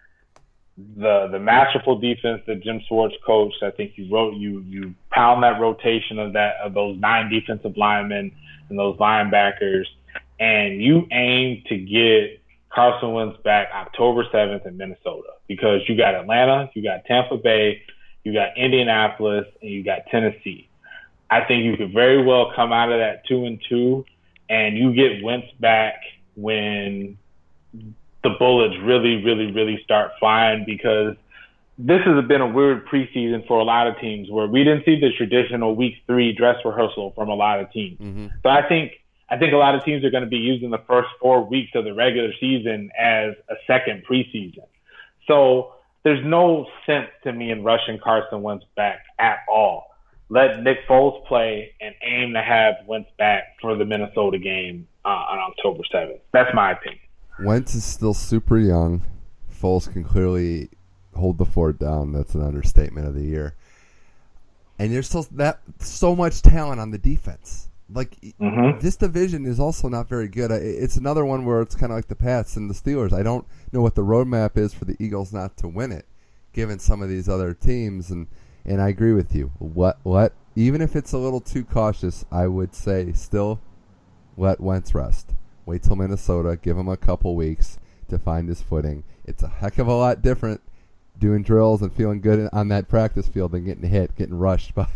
[0.76, 3.62] the the masterful defense that Jim Schwartz coached.
[3.62, 7.76] I think you wrote you you pound that rotation of that of those nine defensive
[7.76, 8.32] linemen
[8.68, 9.84] and those linebackers,
[10.42, 16.16] and you aim to get Carson Wentz back October seventh in Minnesota because you got
[16.16, 17.82] Atlanta, you got Tampa Bay,
[18.24, 20.68] you got Indianapolis, and you got Tennessee.
[21.30, 24.04] I think you could very well come out of that two and two,
[24.50, 26.02] and you get Wentz back
[26.34, 27.16] when
[27.72, 31.14] the bullets really, really, really start flying because
[31.78, 34.98] this has been a weird preseason for a lot of teams where we didn't see
[34.98, 38.00] the traditional week three dress rehearsal from a lot of teams.
[38.00, 38.26] Mm-hmm.
[38.42, 39.01] So I think
[39.32, 41.70] I think a lot of teams are going to be using the first four weeks
[41.74, 44.66] of the regular season as a second preseason.
[45.26, 49.86] So there's no sense to me in rushing Carson Wentz back at all.
[50.28, 55.08] Let Nick Foles play and aim to have Wentz back for the Minnesota game uh,
[55.08, 56.20] on October 7th.
[56.32, 57.00] That's my opinion.
[57.40, 59.02] Wentz is still super young.
[59.50, 60.68] Foles can clearly
[61.16, 62.12] hold the fort down.
[62.12, 63.54] That's an understatement of the year.
[64.78, 67.70] And there's still that so much talent on the defense.
[67.94, 68.80] Like Mhm.
[68.80, 70.50] this division is also not very good.
[70.50, 73.12] It's another one where it's kind of like the Pats and the Steelers.
[73.12, 76.06] I don't know what the roadmap is for the Eagles not to win it,
[76.52, 78.10] given some of these other teams.
[78.10, 78.26] And
[78.64, 79.50] and I agree with you.
[79.58, 83.60] What what even if it's a little too cautious, I would say still
[84.36, 85.34] let Wentz rest.
[85.66, 86.58] Wait till Minnesota.
[86.60, 87.78] Give him a couple weeks
[88.08, 89.04] to find his footing.
[89.24, 90.60] It's a heck of a lot different
[91.18, 94.86] doing drills and feeling good on that practice field than getting hit, getting rushed by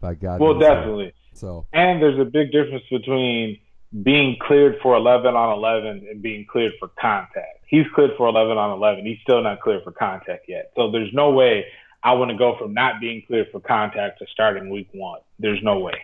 [0.00, 0.40] by God.
[0.40, 1.12] Well, definitely.
[1.36, 3.58] So And there's a big difference between
[4.02, 7.64] being cleared for 11 on 11 and being cleared for contact.
[7.66, 9.04] He's cleared for 11 on 11.
[9.06, 10.72] He's still not cleared for contact yet.
[10.76, 11.66] So there's no way
[12.02, 15.20] I want to go from not being cleared for contact to starting week one.
[15.38, 15.94] There's no way.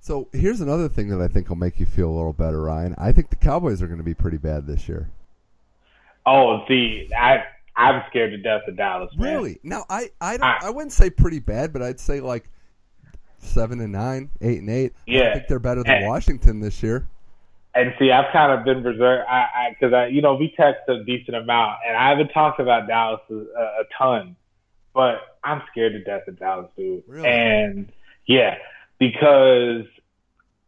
[0.00, 2.94] So here's another thing that I think will make you feel a little better, Ryan.
[2.98, 5.08] I think the Cowboys are going to be pretty bad this year.
[6.26, 9.10] Oh, see, I I'm scared to death of Dallas.
[9.16, 9.32] Man.
[9.32, 9.58] Really?
[9.62, 12.48] Now I I don't I- I wouldn't say pretty bad, but I'd say like
[13.42, 14.92] seven and nine, eight and eight.
[15.06, 17.06] Yeah, I think they're better than And- Washington this year.
[17.74, 19.24] And see, I've kind of been reserved.
[19.30, 22.60] I, I, because I, you know, we text a decent amount, and I haven't talked
[22.60, 24.36] about Dallas a, a ton,
[24.92, 27.02] but I'm scared to death of Dallas, dude.
[27.06, 27.26] Really?
[27.26, 27.90] And
[28.26, 28.56] yeah,
[28.98, 29.86] because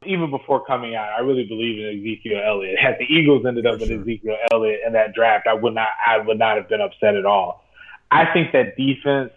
[0.06, 2.78] even before coming out, I really believe in Ezekiel Elliott.
[2.78, 4.00] Had the Eagles ended up with sure.
[4.00, 7.26] Ezekiel Elliott in that draft, I would not, I would not have been upset at
[7.26, 7.64] all.
[8.10, 9.30] I think that defense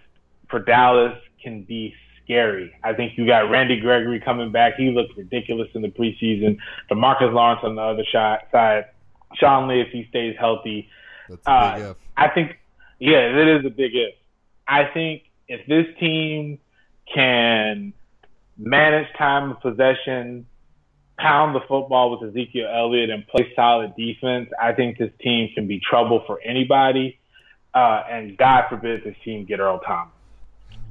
[0.49, 1.93] for Dallas can be
[2.27, 2.73] scary.
[2.83, 4.73] I think you got Randy Gregory coming back.
[4.75, 6.57] He looked ridiculous in the preseason.
[6.91, 8.85] DeMarcus Lawrence on the other shot, side.
[9.35, 10.89] Sean Lee, if he stays healthy.
[11.29, 11.97] That's a Uh, big if.
[12.17, 12.59] I think,
[12.99, 14.15] yeah, it is a big if.
[14.67, 16.59] I think if this team
[17.13, 17.93] can
[18.57, 20.45] manage time of possession,
[21.17, 25.65] pound the football with Ezekiel Elliott, and play solid defense, I think this team can
[25.65, 27.17] be trouble for anybody.
[27.73, 30.13] Uh, and God forbid this team get Earl Thomas.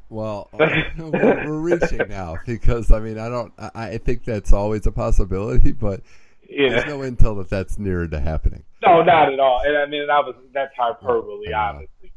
[0.08, 0.58] Well, uh,
[0.98, 4.92] we're, we're reaching now because I mean I don't I, I think that's always a
[4.92, 6.00] possibility, but
[6.48, 6.70] Yeah.
[6.70, 8.62] there's no intel that that's nearer to happening.
[8.84, 9.62] No, not at all.
[9.64, 11.58] And I mean, that was that's hyperbole, know.
[11.58, 12.12] honestly.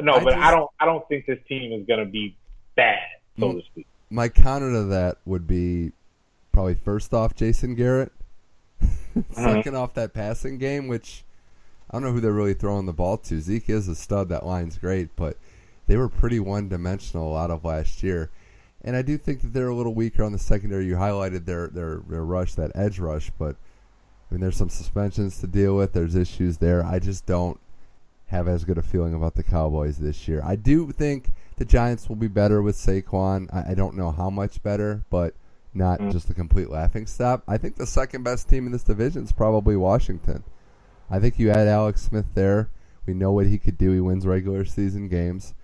[0.00, 0.70] No, I but just- I don't.
[0.80, 2.36] I don't think this team is going to be
[2.74, 2.98] bad,
[3.38, 3.86] so to speak.
[4.10, 5.92] My counter to that would be
[6.52, 8.12] probably first off Jason Garrett,
[8.82, 9.20] mm-hmm.
[9.34, 11.24] second off that passing game, which
[11.90, 13.40] I don't know who they're really throwing the ball to.
[13.40, 14.28] Zeke is a stud.
[14.28, 15.36] That line's great, but
[15.86, 18.30] they were pretty one dimensional a lot of last year.
[18.82, 20.86] And I do think that they're a little weaker on the secondary.
[20.86, 23.56] You highlighted their their, their rush, that edge rush, but
[24.30, 25.92] I mean, there's some suspensions to deal with.
[25.92, 26.84] There's issues there.
[26.84, 27.60] I just don't
[28.28, 30.40] have as good a feeling about the Cowboys this year.
[30.44, 33.52] I do think the Giants will be better with Saquon.
[33.54, 35.34] I, I don't know how much better, but
[35.72, 36.10] not mm.
[36.10, 37.42] just a complete laughing stock.
[37.46, 40.42] I think the second best team in this division is probably Washington.
[41.08, 42.68] I think you add Alex Smith there.
[43.06, 43.92] We know what he could do.
[43.92, 45.54] He wins regular season games.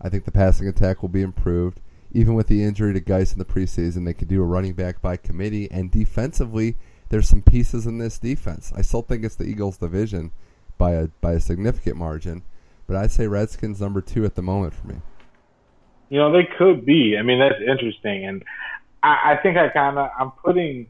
[0.00, 1.80] I think the passing attack will be improved.
[2.12, 5.00] Even with the injury to Guice in the preseason, they could do a running back
[5.00, 5.70] by committee.
[5.70, 6.76] And defensively,
[7.08, 8.72] there's some pieces in this defense.
[8.74, 10.32] I still think it's the Eagles' division
[10.78, 12.42] by a by a significant margin,
[12.86, 14.96] but I'd say Redskins number two at the moment for me.
[16.08, 17.16] You know, they could be.
[17.18, 18.42] I mean, that's interesting, and
[19.02, 20.88] I, I think I kind of I'm putting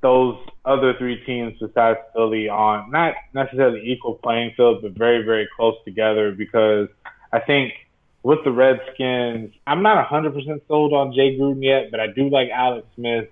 [0.00, 5.48] those other three teams besides Philly on not necessarily equal playing field, but very very
[5.56, 6.88] close together because
[7.32, 7.72] I think
[8.22, 12.48] with the Redskins, I'm not 100% sold on Jay Gruden yet, but I do like
[12.50, 13.28] Alex Smith.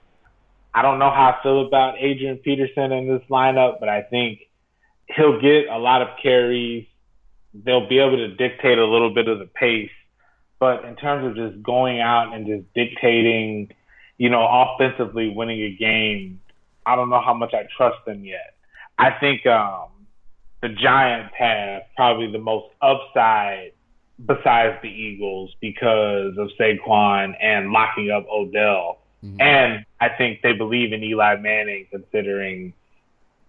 [0.75, 4.41] I don't know how I feel about Adrian Peterson in this lineup, but I think
[5.17, 6.87] he'll get a lot of carries.
[7.55, 9.91] They'll be able to dictate a little bit of the pace.
[10.59, 13.71] But in terms of just going out and just dictating,
[14.19, 16.41] you know, offensively winning a game,
[16.85, 18.55] I don't know how much I trust them yet.
[18.99, 19.89] I think um,
[20.63, 23.73] the Giants have probably the most upside
[24.27, 28.99] besides the Eagles because of Saquon and locking up Odell.
[29.25, 29.41] Mm-hmm.
[29.41, 32.73] And I think they believe in Eli Manning considering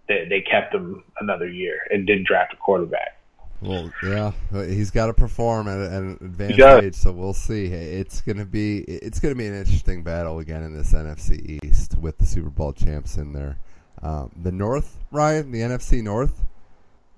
[0.08, 3.18] that they kept him another year and didn't draft a quarterback.
[3.62, 7.66] Well, yeah, he's got to perform at, an advanced age, so we'll see.
[7.66, 12.18] It's gonna be it's gonna be an interesting battle again in this NFC East with
[12.18, 13.58] the Super Bowl champs in there.
[14.02, 16.42] Um, the North, Ryan, the NFC North.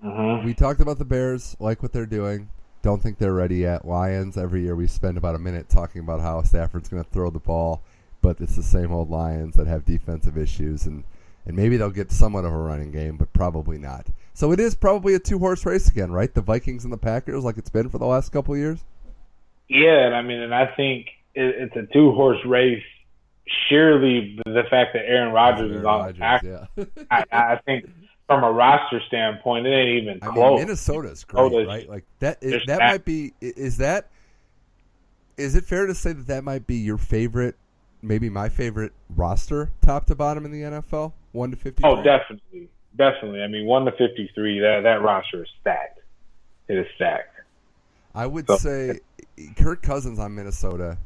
[0.04, 0.44] Mm-hmm.
[0.44, 2.50] We talked about the Bears, like what they're doing.
[2.84, 3.86] Don't think they're ready yet.
[3.86, 4.36] Lions.
[4.36, 7.38] Every year we spend about a minute talking about how Stafford's going to throw the
[7.38, 7.82] ball,
[8.20, 11.02] but it's the same old Lions that have defensive issues, and
[11.46, 14.08] and maybe they'll get somewhat of a running game, but probably not.
[14.34, 16.34] So it is probably a two horse race again, right?
[16.34, 18.84] The Vikings and the Packers, like it's been for the last couple of years.
[19.66, 22.84] Yeah, and I mean, and I think it's a two horse race.
[23.70, 26.84] Surely, the fact that Aaron Rodgers Aaron is on Rodgers, yeah.
[27.10, 27.86] I, I think
[28.26, 30.58] from a roster standpoint, it ain't even I close.
[30.58, 31.88] Mean, Minnesota's great, oh, Minnesota's, right?
[31.88, 32.38] Like that.
[32.42, 33.32] Is, that might be.
[33.40, 34.10] Is that?
[35.36, 37.56] Is it fair to say that that might be your favorite?
[38.02, 41.82] Maybe my favorite roster, top to bottom in the NFL, one to fifty.
[41.84, 43.42] Oh, definitely, definitely.
[43.42, 44.60] I mean, one to fifty-three.
[44.60, 46.00] That that roster is stacked.
[46.68, 47.34] It is stacked.
[48.14, 49.00] I would so, say
[49.56, 50.98] Kirk Cousins on Minnesota.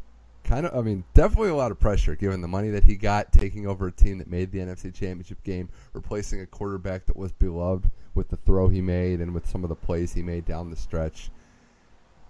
[0.48, 3.32] Kind of, I mean, definitely a lot of pressure given the money that he got
[3.32, 7.32] taking over a team that made the NFC Championship game, replacing a quarterback that was
[7.32, 10.70] beloved with the throw he made and with some of the plays he made down
[10.70, 11.30] the stretch.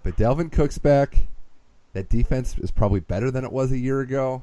[0.03, 1.29] But Dalvin Cook's back.
[1.93, 4.43] That defense is probably better than it was a year ago.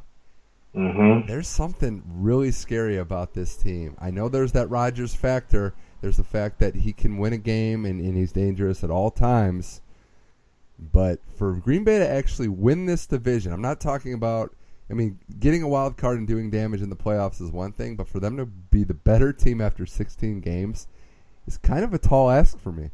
[0.73, 1.28] Mm-hmm.
[1.28, 3.97] There's something really scary about this team.
[3.99, 5.73] I know there's that Rodgers factor.
[5.99, 9.11] There's the fact that he can win a game and, and he's dangerous at all
[9.11, 9.82] times.
[10.78, 14.55] But for Green Bay to actually win this division, I'm not talking about.
[14.88, 17.95] I mean, getting a wild card and doing damage in the playoffs is one thing,
[17.95, 20.88] but for them to be the better team after 16 games
[21.47, 22.91] is kind of a tall ask for me.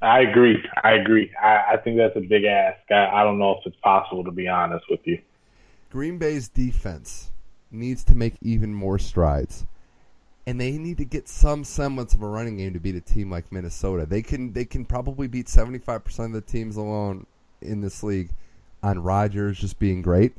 [0.00, 0.56] I agree.
[0.84, 1.30] I agree.
[1.42, 2.78] I, I think that's a big ask.
[2.90, 5.20] I, I don't know if it's possible, to be honest with you.
[5.90, 7.30] Green Bay's defense
[7.70, 9.66] needs to make even more strides.
[10.46, 13.30] And they need to get some semblance of a running game to beat a team
[13.30, 14.06] like Minnesota.
[14.06, 17.26] They can they can probably beat seventy five percent of the teams alone
[17.60, 18.30] in this league
[18.82, 20.34] on Rodgers just being great.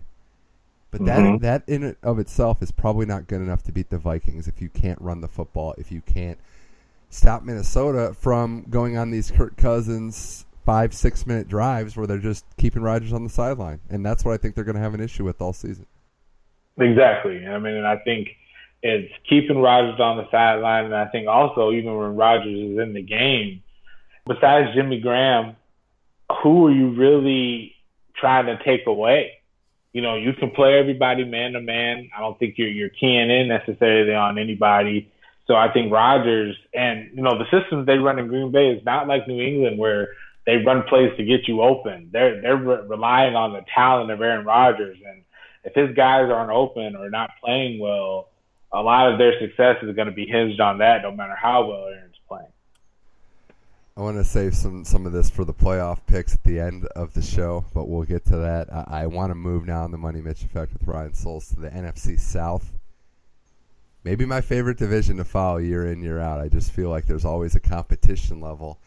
[0.91, 1.43] But that mm-hmm.
[1.43, 4.61] that in and of itself is probably not good enough to beat the Vikings if
[4.61, 6.37] you can't run the football, if you can't
[7.09, 12.45] stop Minnesota from going on these Kirk Cousins five, six minute drives where they're just
[12.57, 13.79] keeping Rodgers on the sideline.
[13.89, 15.85] And that's what I think they're going to have an issue with all season.
[16.77, 17.45] Exactly.
[17.45, 18.29] I mean, and I think
[18.87, 20.85] it's keeping Rodgers on the sideline.
[20.85, 23.61] And I think also, even when Rodgers is in the game,
[24.25, 25.55] besides Jimmy Graham,
[26.43, 27.75] who are you really
[28.15, 29.31] trying to take away?
[29.93, 32.09] You know, you can play everybody man to man.
[32.15, 35.11] I don't think you're you're keying in necessarily on anybody.
[35.47, 38.83] So I think Rodgers and you know the systems they run in Green Bay is
[38.85, 40.09] not like New England where
[40.45, 42.09] they run plays to get you open.
[42.11, 45.23] They're they're re- relying on the talent of Aaron Rodgers, and
[45.63, 48.29] if his guys aren't open or not playing well,
[48.73, 51.01] a lot of their success is going to be hinged on that.
[51.01, 52.47] No matter how well Aaron's playing.
[53.95, 56.85] I want to save some some of this for the playoff picks at the end
[56.95, 58.71] of the show, but we'll get to that.
[58.71, 61.59] I, I want to move now on the Money Mitch effect with Ryan Souls to
[61.59, 62.71] the NFC South.
[64.03, 66.39] Maybe my favorite division to follow year in year out.
[66.39, 68.79] I just feel like there's always a competition level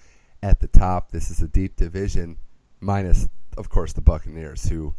[0.43, 1.11] at the top.
[1.11, 2.37] This is a deep division,
[2.81, 3.29] minus,
[3.59, 4.95] of course, the Buccaneers, who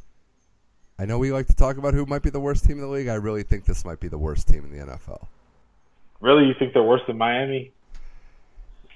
[1.01, 2.87] I know we like to talk about who might be the worst team in the
[2.87, 3.07] league.
[3.07, 5.25] I really think this might be the worst team in the NFL.
[6.19, 7.71] Really, you think they're worse than Miami?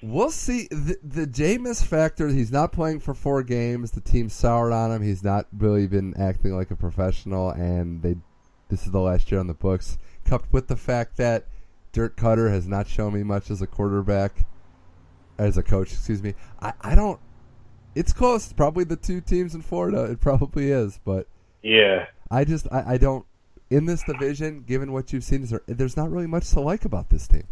[0.03, 0.67] We'll see.
[0.69, 3.89] The, the Jameis factor, he's not playing for four games.
[3.89, 5.01] The team soured on him.
[5.01, 8.17] He's not really been acting like a professional, and they
[8.69, 9.97] this is the last year on the books.
[10.25, 11.47] Coupled with the fact that
[11.91, 14.45] Dirk Koetter has not shown me much as a quarterback,
[15.39, 16.35] as a coach, excuse me.
[16.61, 17.19] I, I don't.
[17.95, 18.53] It's close.
[18.53, 20.03] Probably the two teams in Florida.
[20.03, 21.27] It probably is, but
[21.65, 23.25] yeah, I just I, I don't.
[23.71, 26.85] In this division, given what you've seen, is there, there's not really much to like
[26.85, 27.47] about this team.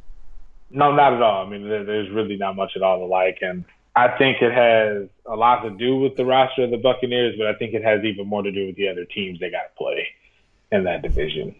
[0.70, 1.46] No, not at all.
[1.46, 4.54] I mean, there, there's really not much at all to like, and I think it
[4.54, 7.84] has a lot to do with the roster of the Buccaneers, but I think it
[7.84, 10.08] has even more to do with the other teams they got to play
[10.72, 11.56] in that division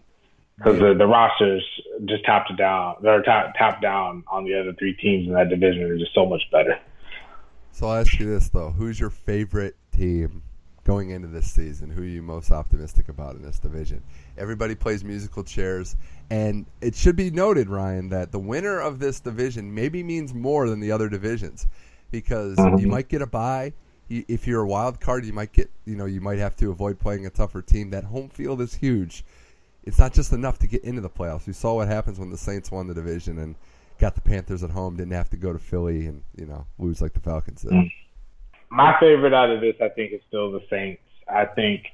[0.56, 1.64] because the, the rosters
[2.04, 5.48] just top to down, they're top, top down on the other three teams in that
[5.48, 6.78] division are just so much better.
[7.72, 10.42] So I'll ask you this though: Who's your favorite team
[10.84, 11.90] going into this season?
[11.90, 14.02] Who are you most optimistic about in this division?
[14.36, 15.96] Everybody plays musical chairs,
[16.30, 20.68] and it should be noted, Ryan, that the winner of this division maybe means more
[20.68, 21.66] than the other divisions
[22.10, 22.78] because mm-hmm.
[22.78, 23.72] you might get a bye.
[24.10, 27.00] If you're a wild card, you might get, you know, you might have to avoid
[27.00, 27.90] playing a tougher team.
[27.90, 29.24] That home field is huge.
[29.82, 31.46] It's not just enough to get into the playoffs.
[31.46, 33.54] We saw what happens when the Saints won the division and
[33.98, 34.96] got the Panthers at home.
[34.96, 37.72] Didn't have to go to Philly and you know lose like the Falcons did.
[38.70, 41.00] My favorite out of this, I think, is still the Saints.
[41.28, 41.84] I think,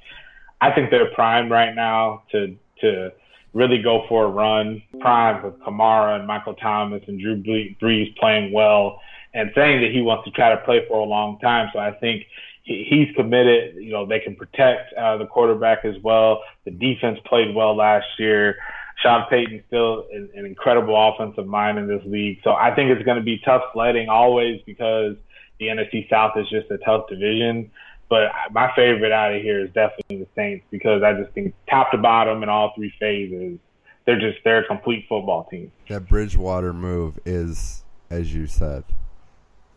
[0.59, 3.11] I think they're primed right now to to
[3.53, 4.81] really go for a run.
[4.99, 8.99] Prime with Kamara and Michael Thomas and Drew Brees playing well
[9.33, 11.69] and saying that he wants to try to play for a long time.
[11.73, 12.23] So I think
[12.63, 13.75] he, he's committed.
[13.75, 16.41] You know, they can protect uh, the quarterback as well.
[16.65, 18.55] The defense played well last year.
[19.03, 22.39] Sean Payton still an, an incredible offensive mind in this league.
[22.43, 25.15] So I think it's going to be tough sledding always because–
[25.61, 27.71] the NFC South is just a tough division.
[28.09, 31.91] But my favorite out of here is definitely the Saints because I just think top
[31.91, 33.57] to bottom in all three phases,
[34.05, 35.71] they're just they're a complete football team.
[35.87, 38.83] That Bridgewater move is, as you said,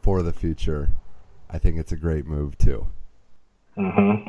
[0.03, 0.89] for the future.
[1.49, 2.89] I think it's a great move too.
[3.77, 4.29] Mm-hmm.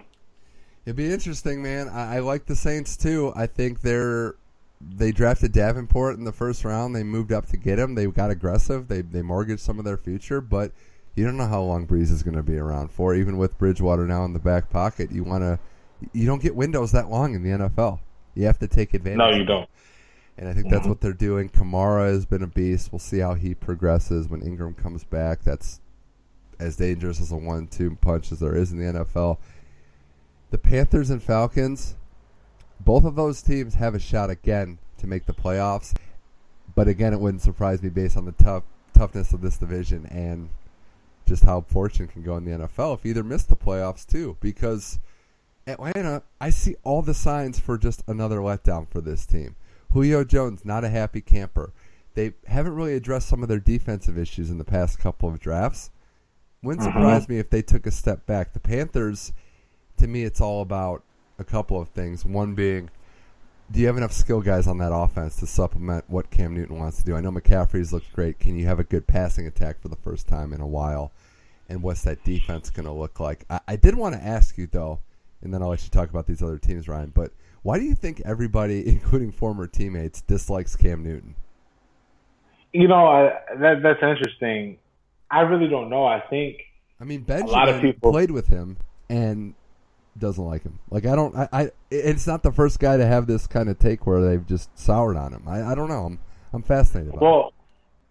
[0.86, 1.88] It'd be interesting, man.
[1.88, 3.34] I, I like the Saints too.
[3.36, 4.36] I think they're
[4.82, 6.96] they drafted Davenport in the first round.
[6.96, 7.96] They moved up to get him.
[7.96, 8.90] They got aggressive.
[8.90, 10.74] They they mortgaged some of their future, but
[11.16, 13.16] you don't know how long Brees is going to be around for.
[13.16, 15.60] Even with Bridgewater now in the back pocket, you want to.
[16.12, 18.00] You don't get windows that long in the NFL.
[18.36, 19.18] You have to take advantage.
[19.18, 19.70] No, you don't.
[20.38, 20.90] And I think that's mm-hmm.
[20.90, 21.48] what they're doing.
[21.50, 22.92] Kamara has been a beast.
[22.92, 25.44] We'll see how he progresses when Ingram comes back.
[25.44, 25.80] That's
[26.60, 29.38] as dangerous as a one-two punch as there is in the NFL.
[30.52, 31.96] The Panthers and Falcons,
[32.82, 35.96] both of those teams have a shot again to make the playoffs.
[36.76, 38.64] But again, it wouldn't surprise me based on the tough
[38.94, 40.50] toughness of this division and
[41.26, 44.38] just how fortune can go in the NFL if either miss the playoffs too.
[44.40, 45.00] Because
[45.68, 49.56] Atlanta, I see all the signs for just another letdown for this team.
[49.92, 51.74] Julio Jones, not a happy camper.
[52.14, 55.92] They haven't really addressed some of their defensive issues in the past couple of drafts.
[56.64, 56.98] Wouldn't mm-hmm.
[56.98, 58.54] surprise me if they took a step back.
[58.54, 59.34] The Panthers,
[59.98, 61.04] to me, it's all about
[61.38, 62.24] a couple of things.
[62.26, 62.90] One being
[63.72, 66.98] do you have enough skill guys on that offense to supplement what Cam Newton wants
[66.98, 67.16] to do?
[67.16, 68.40] I know McCaffrey's looked great.
[68.40, 71.12] Can you have a good passing attack for the first time in a while?
[71.68, 73.44] And what's that defense going to look like?
[73.50, 75.00] I, I did want to ask you though,
[75.42, 77.12] and then I'll let you talk about these other teams, Ryan.
[77.14, 77.32] But
[77.64, 81.36] why do you think everybody, including former teammates, dislikes Cam Newton?
[82.72, 84.78] You know, I, that that's interesting.
[85.32, 86.06] I really don't know.
[86.06, 86.58] I think
[87.00, 88.78] I mean Benjamin a lot of people played with him,
[89.10, 89.56] and
[90.18, 90.80] doesn't like him.
[90.90, 93.80] Like I don't, I, I, it's not the first guy to have this kind of
[93.80, 95.44] take where they've just soured on him.
[95.48, 96.06] I, I don't know.
[96.06, 96.20] I'm,
[96.54, 97.20] I'm fascinated.
[97.20, 97.54] well,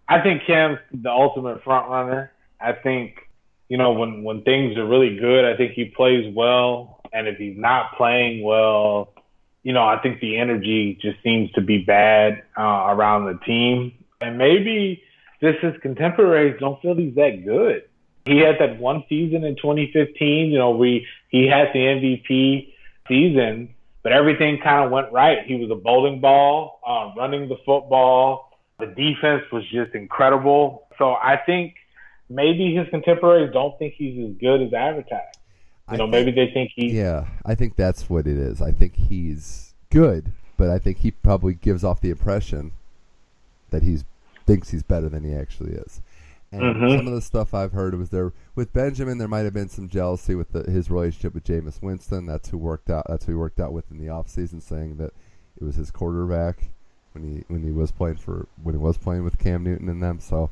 [0.07, 2.31] I think Cam's the ultimate front runner.
[2.61, 3.15] I think,
[3.69, 7.37] you know, when when things are really good, I think he plays well, and if
[7.37, 9.13] he's not playing well,
[9.63, 13.93] you know, I think the energy just seems to be bad uh, around the team,
[14.21, 15.01] and maybe
[15.41, 17.83] just his contemporaries don't feel he's that good
[18.25, 20.51] he had that one season in 2015.
[20.51, 22.73] You know, we he had the MVP
[23.07, 23.73] season,
[24.03, 25.45] but everything kind of went right.
[25.45, 28.51] He was a bowling ball, uh, running the football.
[28.79, 30.87] The defense was just incredible.
[30.97, 31.75] So I think
[32.29, 35.37] maybe his contemporaries don't think he's as good as advertised.
[35.91, 36.97] You know, maybe they think he.
[36.97, 38.59] Yeah, I think that's what it is.
[38.59, 42.71] I think he's good, but I think he probably gives off the impression
[43.69, 44.03] that he's
[44.47, 46.01] thinks he's better than he actually is.
[46.55, 46.97] And mm-hmm.
[46.97, 49.17] some of the stuff I've heard was there with Benjamin.
[49.17, 52.25] There might have been some jealousy with the, his relationship with Jameis Winston.
[52.25, 53.05] That's who worked out.
[53.09, 55.13] That's who he worked out with in the offseason, saying that
[55.59, 56.69] it was his quarterback
[57.13, 60.01] when he when he was playing for when he was playing with Cam Newton and
[60.01, 60.19] them.
[60.19, 60.49] So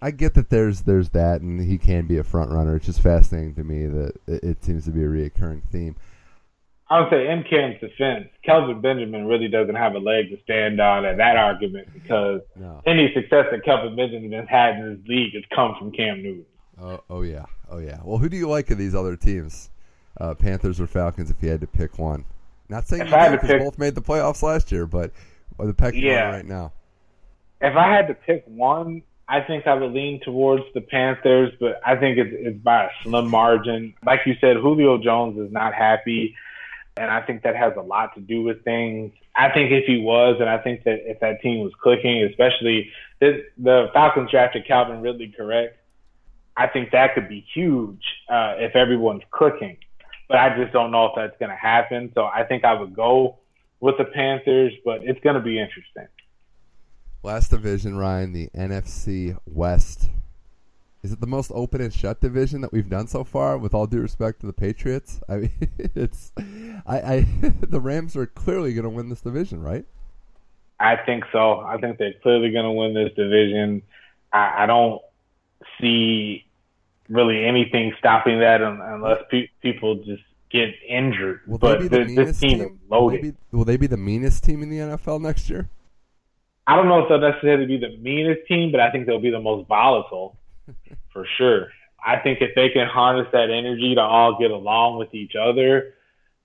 [0.00, 2.76] I get that there's there's that, and he can be a front runner.
[2.76, 5.96] It's just fascinating to me that it, it seems to be a reoccurring theme.
[6.90, 10.80] I would say in Cam's defense, Kelvin Benjamin really doesn't have a leg to stand
[10.80, 12.80] on at that argument because no.
[12.86, 16.46] any success that Kelvin Benjamin has had in this league has come from Cam Newton.
[16.80, 17.98] Oh, oh yeah, oh yeah.
[18.02, 19.68] Well, who do you like of these other teams,
[20.18, 21.30] uh, Panthers or Falcons?
[21.30, 22.24] If you had to pick one,
[22.70, 25.10] not saying if you had pick, both made the playoffs last year, but
[25.58, 26.30] the pecking yeah.
[26.30, 26.72] right now.
[27.60, 31.80] If I had to pick one, I think I would lean towards the Panthers, but
[31.84, 33.94] I think it's, it's by a slim margin.
[34.06, 36.34] Like you said, Julio Jones is not happy.
[36.98, 39.12] And I think that has a lot to do with things.
[39.36, 42.90] I think if he was, and I think that if that team was clicking, especially
[43.20, 45.76] this, the Falcons drafted Calvin Ridley, correct?
[46.56, 49.76] I think that could be huge uh, if everyone's clicking.
[50.28, 52.10] But I just don't know if that's going to happen.
[52.14, 53.38] So I think I would go
[53.80, 56.08] with the Panthers, but it's going to be interesting.
[57.22, 60.10] Last division, Ryan, the NFC West.
[61.02, 63.56] Is it the most open and shut division that we've done so far?
[63.56, 65.52] With all due respect to the Patriots, I mean,
[65.94, 66.32] it's,
[66.86, 67.20] I, I
[67.60, 69.84] the Rams are clearly going to win this division, right?
[70.80, 71.60] I think so.
[71.60, 73.82] I think they're clearly going to win this division.
[74.32, 75.00] I, I don't
[75.80, 76.44] see
[77.08, 81.40] really anything stopping that unless pe- people just get injured.
[81.46, 82.80] Will but the this, this team.
[82.88, 85.68] Will they, be, will they be the meanest team in the NFL next year?
[86.66, 89.30] I don't know if they'll necessarily be the meanest team, but I think they'll be
[89.30, 90.36] the most volatile
[91.12, 91.68] for sure.
[92.04, 95.94] I think if they can harness that energy to all get along with each other,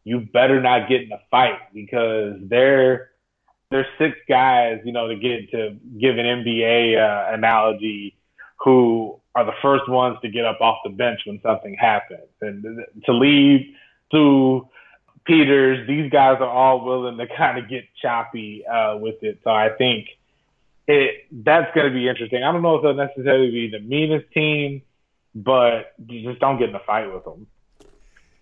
[0.03, 3.09] you better not get in a fight because they're
[3.69, 8.15] they're six guys, you know, to get to give an NBA uh, analogy,
[8.57, 12.85] who are the first ones to get up off the bench when something happens, and
[13.05, 13.61] Talib
[14.11, 14.67] to
[15.25, 19.39] Peters, these guys are all willing to kind of get choppy uh, with it.
[19.43, 20.07] So I think
[20.87, 22.43] it that's going to be interesting.
[22.43, 24.81] I don't know if they'll necessarily be the meanest team,
[25.35, 27.47] but you just don't get in a fight with them.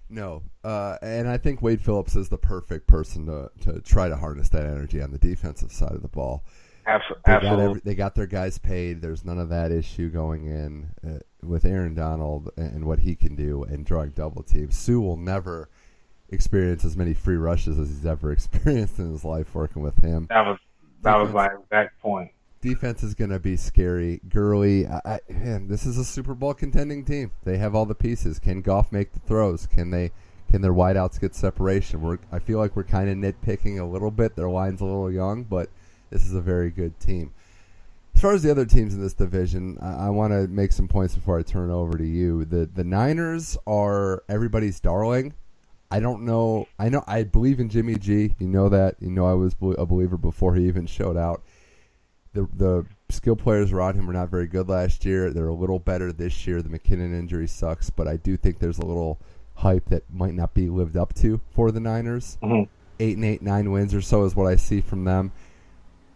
[0.10, 4.18] No, uh, and I think Wade Phillips is the perfect person to to try to
[4.18, 6.44] harness that energy on the defensive side of the ball.
[6.86, 9.02] Absolutely, they got, every, they got their guys paid.
[9.02, 13.36] There's none of that issue going in uh, with Aaron Donald and what he can
[13.36, 14.76] do and drawing double teams.
[14.76, 15.70] Suh will never
[16.30, 20.28] experience as many free rushes as he's ever experienced in his life working with him.
[20.30, 20.58] That was
[21.04, 22.32] that defense, was my exact point.
[22.62, 24.22] Defense is going to be scary.
[24.30, 27.32] Gurley, I, I, man, this is a Super Bowl contending team.
[27.44, 28.40] They have all the pieces.
[28.40, 29.68] Can Goff make the throws?
[29.68, 30.12] Can they?
[30.50, 32.02] Can their wideouts get separation?
[32.02, 34.36] We're, I feel like we're kind of nitpicking a little bit.
[34.36, 35.70] Their line's a little young, but
[36.10, 37.32] this is a very good team.
[38.14, 40.90] As far as the other teams in this division, I, I want to make some
[40.90, 42.44] points before I turn over to you.
[42.44, 45.34] The the Niners are everybody's darling.
[45.92, 46.68] I don't know.
[46.80, 47.04] I know.
[47.06, 48.34] I believe in Jimmy G.
[48.40, 48.96] You know that.
[49.02, 51.44] You know I was a believer before he even showed out.
[52.34, 55.32] The the skill players around him were not very good last year.
[55.32, 56.62] They're a little better this year.
[56.62, 59.20] The McKinnon injury sucks, but I do think there's a little
[59.56, 62.38] hype that might not be lived up to for the Niners.
[62.42, 62.72] Mm-hmm.
[63.02, 65.34] Eight and eight, nine wins or so is what I see from them.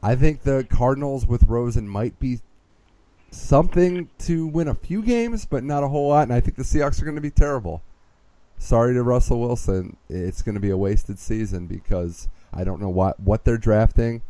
[0.01, 2.39] I think the Cardinals with Rosen might be
[3.31, 6.23] something to win a few games, but not a whole lot.
[6.23, 7.81] And I think the Seahawks are going to be terrible
[8.57, 9.97] sorry to Russell Wilson.
[10.09, 14.21] It's going to be a wasted season because I don't know what what they're drafting.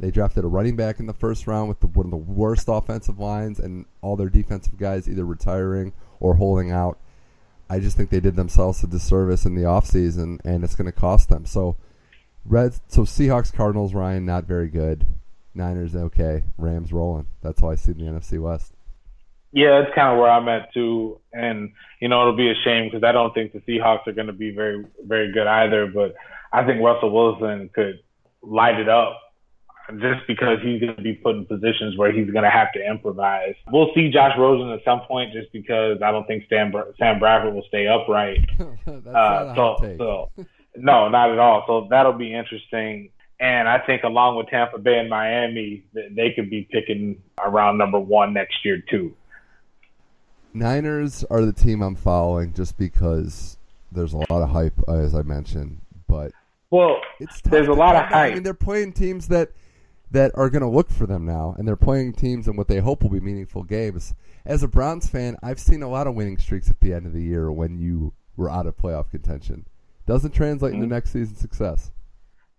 [0.00, 2.66] They drafted a running back in the first round with the, one of the worst
[2.68, 6.98] offensive lines, and all their defensive guys either retiring or holding out.
[7.70, 10.92] I just think they did themselves a disservice in the offseason, and it's going to
[10.92, 11.46] cost them.
[11.46, 11.76] So,
[12.44, 15.06] Reds, so Seahawks, Cardinals, Ryan, not very good.
[15.54, 16.42] Niners, okay.
[16.58, 17.26] Rams rolling.
[17.40, 18.73] That's how I see the NFC West.
[19.54, 22.88] Yeah, it's kind of where I'm at too, and you know it'll be a shame
[22.90, 25.86] because I don't think the Seahawks are going to be very, very good either.
[25.86, 26.16] But
[26.52, 28.00] I think Russell Wilson could
[28.42, 29.20] light it up
[29.92, 32.84] just because he's going to be put in positions where he's going to have to
[32.84, 33.54] improvise.
[33.70, 37.54] We'll see Josh Rosen at some point, just because I don't think Sam Sam Bradford
[37.54, 38.38] will stay upright.
[38.58, 40.30] uh, so, so
[40.76, 41.64] no, not at all.
[41.68, 43.10] So that'll be interesting.
[43.40, 48.00] And I think along with Tampa Bay and Miami, they could be picking around number
[48.00, 49.14] one next year too.
[50.54, 53.58] Niners are the team I'm following just because
[53.92, 55.80] there's a lot of hype, uh, as I mentioned.
[56.08, 56.32] But
[56.70, 58.32] well, it's there's a lot of hype.
[58.32, 59.50] I mean, they're playing teams that
[60.10, 62.78] that are going to look for them now, and they're playing teams in what they
[62.78, 64.14] hope will be meaningful games.
[64.46, 67.12] As a Browns fan, I've seen a lot of winning streaks at the end of
[67.12, 69.66] the year when you were out of playoff contention.
[70.06, 70.82] Doesn't translate mm-hmm.
[70.82, 71.90] into next season's success.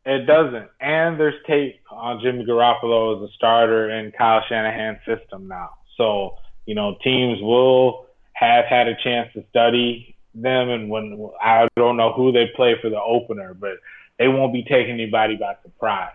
[0.05, 0.69] It doesn't.
[0.79, 5.69] And there's tape on Jimmy Garoppolo as a starter in Kyle Shanahan's system now.
[5.97, 6.35] So
[6.65, 11.97] you know, teams will have had a chance to study them, and when I don't
[11.97, 13.77] know who they play for the opener, but
[14.19, 16.11] they won't be taking anybody by surprise.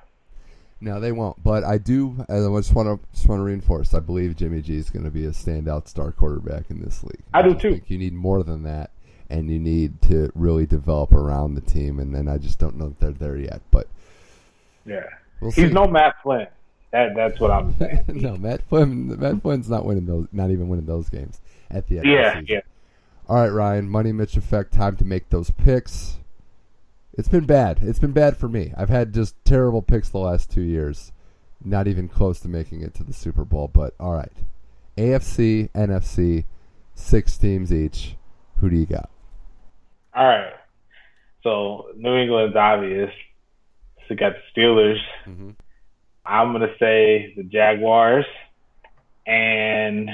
[0.82, 1.42] No, they won't.
[1.44, 2.16] But I do.
[2.28, 3.92] I just want to just want to reinforce.
[3.92, 7.20] I believe Jimmy G is going to be a standout star quarterback in this league.
[7.34, 7.72] I, I do too.
[7.72, 8.90] Think you need more than that.
[9.28, 12.00] and you need to really develop around the team.
[12.00, 13.60] And then I just don't know that they're there yet.
[13.70, 13.86] But
[14.84, 15.04] Yeah.
[15.40, 15.72] we'll He's see.
[15.72, 16.46] no Matt Flynn.
[16.92, 18.04] That that's what I'm saying.
[18.08, 19.18] no, Matt Flynn.
[19.18, 20.26] Matt Flynn's not winning those.
[20.32, 22.06] Not even winning those games at the end.
[22.06, 22.60] of the yeah, yeah.
[23.28, 23.88] All right, Ryan.
[23.88, 24.72] Money Mitch effect.
[24.72, 26.16] Time to make those picks.
[27.14, 27.78] It's been bad.
[27.82, 28.72] It's been bad for me.
[28.76, 31.12] I've had just terrible picks the last two years.
[31.64, 33.68] Not even close to making it to the Super Bowl.
[33.68, 34.32] But all right,
[34.96, 36.44] AFC, NFC,
[36.94, 38.16] six teams each.
[38.56, 39.10] Who do you got?
[40.14, 40.54] All right.
[41.42, 43.10] So New England's obvious.
[44.08, 44.98] So got the Steelers.
[45.26, 45.54] Mhm.
[46.24, 48.26] I'm gonna say the Jaguars
[49.26, 50.10] and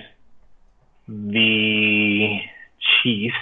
[1.08, 2.38] the
[3.02, 3.34] Chiefs.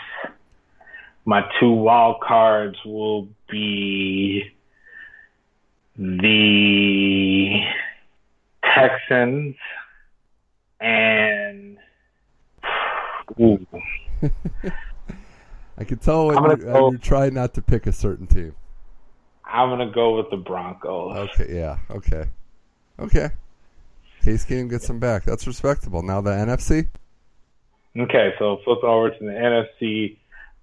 [1.24, 4.44] My two wild cards will be
[5.96, 7.60] the
[8.74, 9.56] Texans
[10.80, 11.78] and
[13.40, 13.66] ooh,
[15.78, 18.54] I can tell when you're, uh, go- you're trying not to pick a certain team.
[19.46, 21.16] I'm gonna go with the Broncos.
[21.30, 22.24] Okay, yeah, okay,
[22.98, 23.30] okay.
[24.22, 25.24] Case Keenum gets him back.
[25.24, 26.02] That's respectable.
[26.02, 26.88] Now the NFC.
[27.96, 30.16] Okay, so flipping over to the NFC.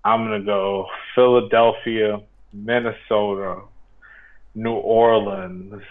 [0.03, 2.21] I'm gonna go Philadelphia,
[2.51, 3.61] Minnesota,
[4.55, 5.82] New Orleans,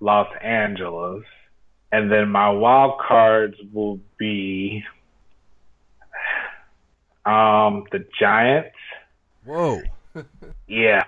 [0.00, 1.24] Los Angeles,
[1.90, 4.84] and then my wild cards will be
[7.24, 8.76] um the Giants.
[9.44, 9.80] Whoa.
[10.66, 11.04] Yeah,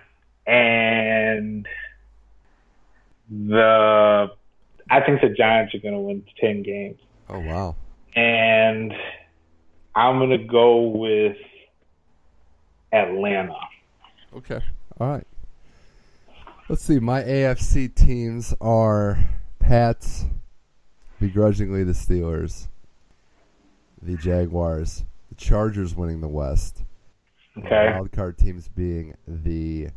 [0.47, 1.67] and
[3.29, 4.31] the
[4.91, 6.99] I think the Giants are gonna win ten games.
[7.29, 7.77] Oh wow.
[8.17, 8.93] and
[9.95, 11.37] I'm gonna go with
[12.93, 13.55] Atlanta.
[14.37, 14.61] Okay.
[14.99, 15.27] All right.
[16.69, 16.99] Let's see.
[16.99, 19.19] My AFC teams are
[19.59, 20.27] Pats,
[21.21, 22.69] begrudgingly the Steelers,
[24.03, 26.85] the Jaguars, the Chargers winning the West.
[27.59, 27.91] Okay.
[27.93, 29.89] Wild card teams being the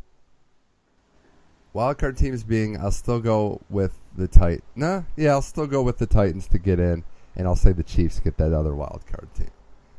[1.74, 2.78] wild card teams being.
[2.78, 4.64] I'll still go with the Tit.
[4.74, 7.04] Nah, yeah, I'll still go with the Titans to get in,
[7.36, 9.50] and I'll say the Chiefs get that other wild card team,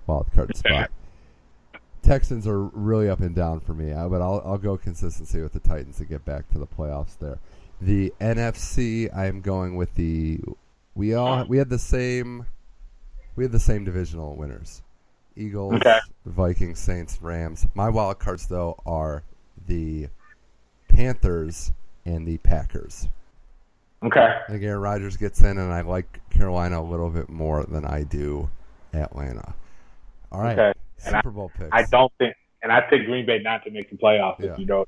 [0.07, 0.89] wild card spot.
[2.01, 5.53] Texans are really up and down for me, uh, but I'll I'll go consistency with
[5.53, 7.39] the Titans to get back to the playoffs there.
[7.81, 10.39] The NFC, I'm going with the.
[10.93, 12.45] We all we had the same.
[13.35, 14.81] We had the same divisional winners.
[15.35, 15.99] Eagles, Okay.
[16.25, 17.67] Vikings, Saints, Rams.
[17.73, 19.23] My wild cards though are
[19.67, 20.07] the
[20.95, 21.71] Panthers
[22.05, 23.07] and the Packers.
[24.03, 24.19] Okay.
[24.47, 27.85] I think Aaron Rodgers gets in, and I like Carolina a little bit more than
[27.85, 28.49] I do
[28.93, 29.53] Atlanta.
[30.31, 30.79] All right, Okay.
[31.05, 31.69] And I- Super Bowl picks.
[31.71, 34.39] I don't think, and I picked Green Bay not to make the playoffs.
[34.39, 34.53] Yeah.
[34.53, 34.85] If you know.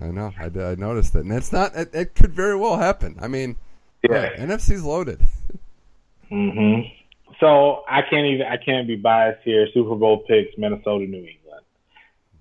[0.00, 0.32] I know.
[0.38, 1.74] I, I noticed it, and it's not.
[1.74, 3.16] It, it could very well happen.
[3.20, 3.56] I mean,
[4.08, 4.30] Yeah.
[4.36, 5.20] yeah, NFC's loaded.
[6.28, 6.80] hmm
[7.40, 8.46] So I can't even.
[8.46, 9.66] I can't be biased here.
[9.74, 11.64] Super Bowl picks: Minnesota, New England,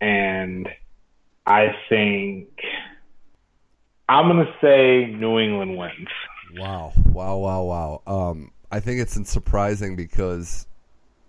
[0.01, 0.69] and
[1.45, 2.47] I think
[4.09, 6.07] I'm gonna say New England wins.
[6.49, 8.01] Wow, wow, wow, wow.
[8.07, 10.67] Um, I think it's surprising because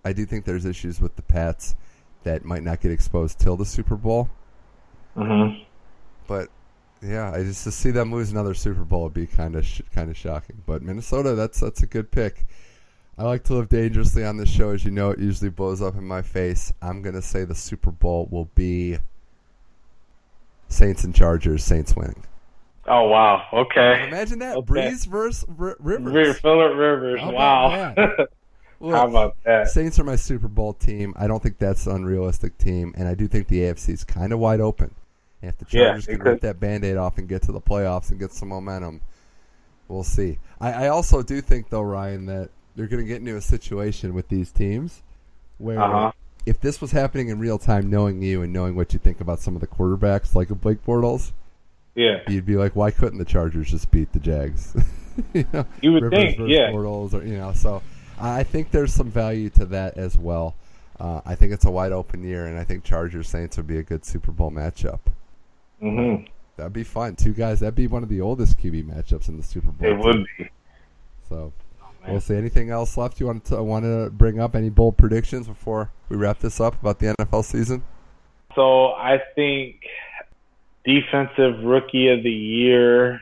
[0.04, 1.76] I do think there's issues with the Pats
[2.24, 4.30] that might not get exposed till the Super Bowl.
[5.14, 5.68] hmm
[6.26, 6.48] But
[7.02, 9.82] yeah, I just to see them lose another Super Bowl would be kind of sh-
[9.92, 10.62] kind of shocking.
[10.66, 12.46] But Minnesota, that's that's a good pick.
[13.18, 15.10] I like to live dangerously on this show, as you know.
[15.10, 16.72] It usually blows up in my face.
[16.82, 18.98] I'm gonna say the Super Bowl will be
[20.68, 21.62] Saints and Chargers.
[21.64, 22.24] Saints winning.
[22.88, 23.46] Oh wow.
[23.52, 24.06] Okay.
[24.08, 24.66] Imagine that Okay.
[24.90, 26.12] Brees versus R- Rivers.
[26.12, 27.20] River, Phillip Rivers.
[27.20, 27.94] How Wow.
[28.80, 29.68] Look, How about that?
[29.68, 31.12] Saints are my Super Bowl team.
[31.16, 34.32] I don't think that's an unrealistic team, and I do think the AFC is kind
[34.32, 34.94] of wide open.
[35.42, 36.28] And if the Yeah, Chargers it can could.
[36.30, 39.00] rip that Band-Aid off and get to the playoffs and get some momentum,
[39.88, 40.38] we'll see.
[40.60, 44.14] I, I also do think, though, Ryan, that you're going to get into a situation
[44.14, 45.02] with these teams
[45.58, 46.12] where Uh-huh.
[46.46, 49.40] if this was happening in real time, knowing you and knowing what you think about
[49.40, 51.32] some of the quarterbacks, like a Blake Bortles,
[51.98, 52.20] Yeah.
[52.28, 54.74] you'd be like, why couldn't the Chargers just beat the Jags?
[55.34, 56.70] you, know, You would Rivers think, yeah.
[56.70, 57.82] Bortles, or you know, so
[58.20, 60.54] I think there's some value to that as well.
[61.00, 63.78] Uh, I think it's a wide open year, and I think Chargers Saints would be
[63.78, 65.00] a good Super Bowl matchup.
[65.80, 66.16] hmm
[66.56, 67.14] That'd be fun.
[67.14, 67.60] Two guys.
[67.60, 69.88] That'd be one of the oldest QB matchups in the Super Bowl.
[69.88, 70.48] It would be.
[71.28, 71.52] So
[72.02, 72.10] man.
[72.12, 72.34] we'll see.
[72.34, 74.56] Anything else left you want to want to bring up?
[74.56, 77.84] Any bold predictions before we wrap this up about the NFL season?
[78.56, 79.76] So I think
[80.88, 83.20] defensive rookie of the year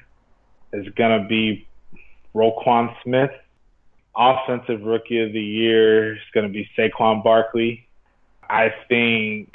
[0.72, 1.66] is going to be
[2.32, 3.32] Roquan Smith.
[4.16, 7.88] Offensive rookie of the year is going to be Saquon Barkley.
[8.48, 9.52] I think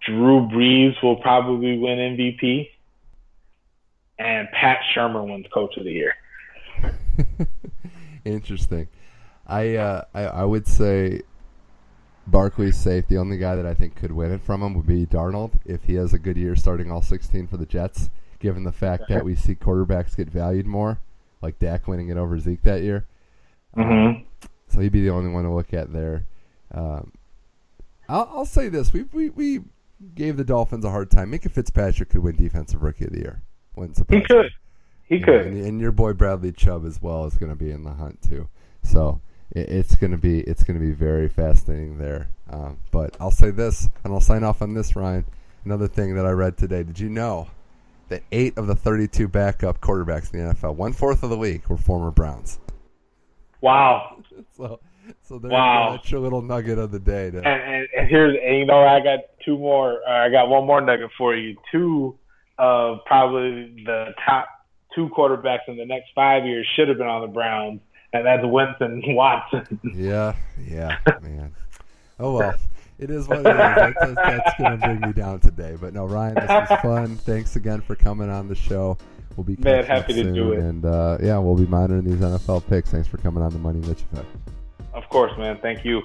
[0.00, 2.70] Drew Brees will probably win MVP.
[4.18, 6.14] And Pat Shurmur wins coach of the year.
[8.24, 8.88] Interesting.
[9.46, 11.22] I, uh, I I would say
[12.26, 13.06] Barkley's safe.
[13.08, 15.84] The only guy that I think could win it from him would be Darnold if
[15.84, 18.10] he has a good year starting all 16 for the Jets.
[18.38, 20.98] Given the fact that we see quarterbacks get valued more,
[21.40, 23.06] like Dak winning it over Zeke that year.
[23.76, 24.24] Mm-hmm.
[24.68, 26.26] So he'd be the only one to look at there.
[26.72, 27.12] Um,
[28.08, 29.60] I'll, I'll say this: we, we we
[30.16, 31.30] gave the Dolphins a hard time.
[31.30, 33.42] Minkah Fitzpatrick could win Defensive Rookie of the Year.
[33.76, 34.50] Wouldn't surprise He could.
[35.04, 35.46] He You could.
[35.46, 37.92] know, and, and your boy Bradley Chubb as well is going to be in the
[37.94, 38.48] hunt too.
[38.82, 39.20] So
[39.54, 42.28] it's going to be it's going to be very fascinating there.
[42.50, 45.24] Um, but I'll say this, and I'll sign off on this, Ryan.
[45.64, 47.48] Another thing that I read today: Did you know
[48.08, 51.66] that eight of the 32 backup quarterbacks in the NFL, one fourth of the league,
[51.68, 52.58] were former Browns?
[53.60, 54.16] Wow.
[54.56, 54.80] So,
[55.22, 55.92] so there's Wow.
[55.96, 57.30] that's your little nugget of the day.
[57.30, 60.00] To, And, and, and here's, and you know, I got two more.
[60.06, 61.56] Uh, I got one more nugget for you.
[61.72, 62.18] Two
[62.58, 64.46] of probably the top
[64.94, 67.80] two quarterbacks in the next five years should have been on the Browns,
[68.12, 69.80] and that's Winston Watson.
[69.94, 70.34] Yeah,
[70.68, 71.54] yeah, man.
[72.20, 72.54] Oh well,
[72.98, 73.56] it is what it is.
[73.56, 75.76] That's, that's, that's going to bring me down today.
[75.80, 77.16] But no, Ryan, this was fun.
[77.16, 78.96] Thanks again for coming on the show.
[79.36, 80.58] We'll be Man, happy to soon, do it.
[80.58, 82.90] And uh, yeah, we'll be monitoring these NFL picks.
[82.90, 84.26] Thanks for coming on the Money Mitch Effect.
[84.92, 85.58] of course, man.
[85.62, 86.02] Thank you.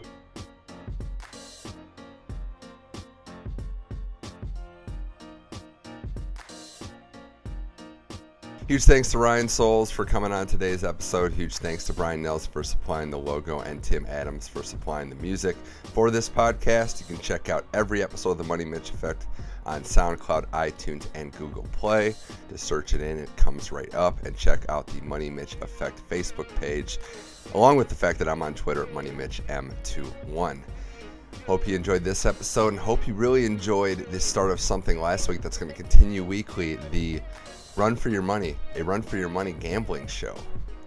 [8.68, 11.32] Huge thanks to Ryan Souls for coming on today's episode.
[11.32, 15.16] Huge thanks to Brian Nelson for supplying the logo and Tim Adams for supplying the
[15.16, 15.56] music
[15.94, 17.00] for this podcast.
[17.00, 19.26] You can check out every episode of the Money Mitch Effect
[19.66, 22.14] on SoundCloud, iTunes, and Google Play.
[22.50, 24.22] Just search it in, it comes right up.
[24.26, 27.00] And check out the Money Mitch Effect Facebook page,
[27.54, 30.62] along with the fact that I'm on Twitter at MoneyMitchM21.
[31.46, 35.30] Hope you enjoyed this episode and hope you really enjoyed the start of something last
[35.30, 36.76] week that's going to continue weekly.
[36.92, 37.22] The
[37.78, 40.36] Run for Your Money, a Run for Your Money gambling show,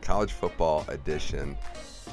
[0.03, 1.57] college football edition.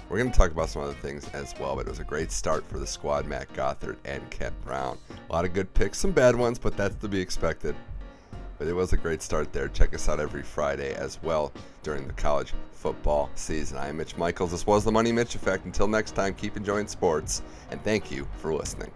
[0.08, 2.32] We're going to talk about some other things as well, but it was a great
[2.32, 5.00] start for the squad, Matt Gothard and Kent Brown.
[5.30, 7.76] A lot of good picks, some bad ones, but that's to be expected.
[8.60, 9.68] But it was a great start there.
[9.68, 11.52] Check us out every Friday as well
[11.82, 13.80] during the college football season.
[13.80, 14.52] I am Mitch Michaels.
[14.52, 15.66] This was the Money Mitch Effect.
[15.66, 18.92] Until next time, keep enjoying sports, and thank you for listening.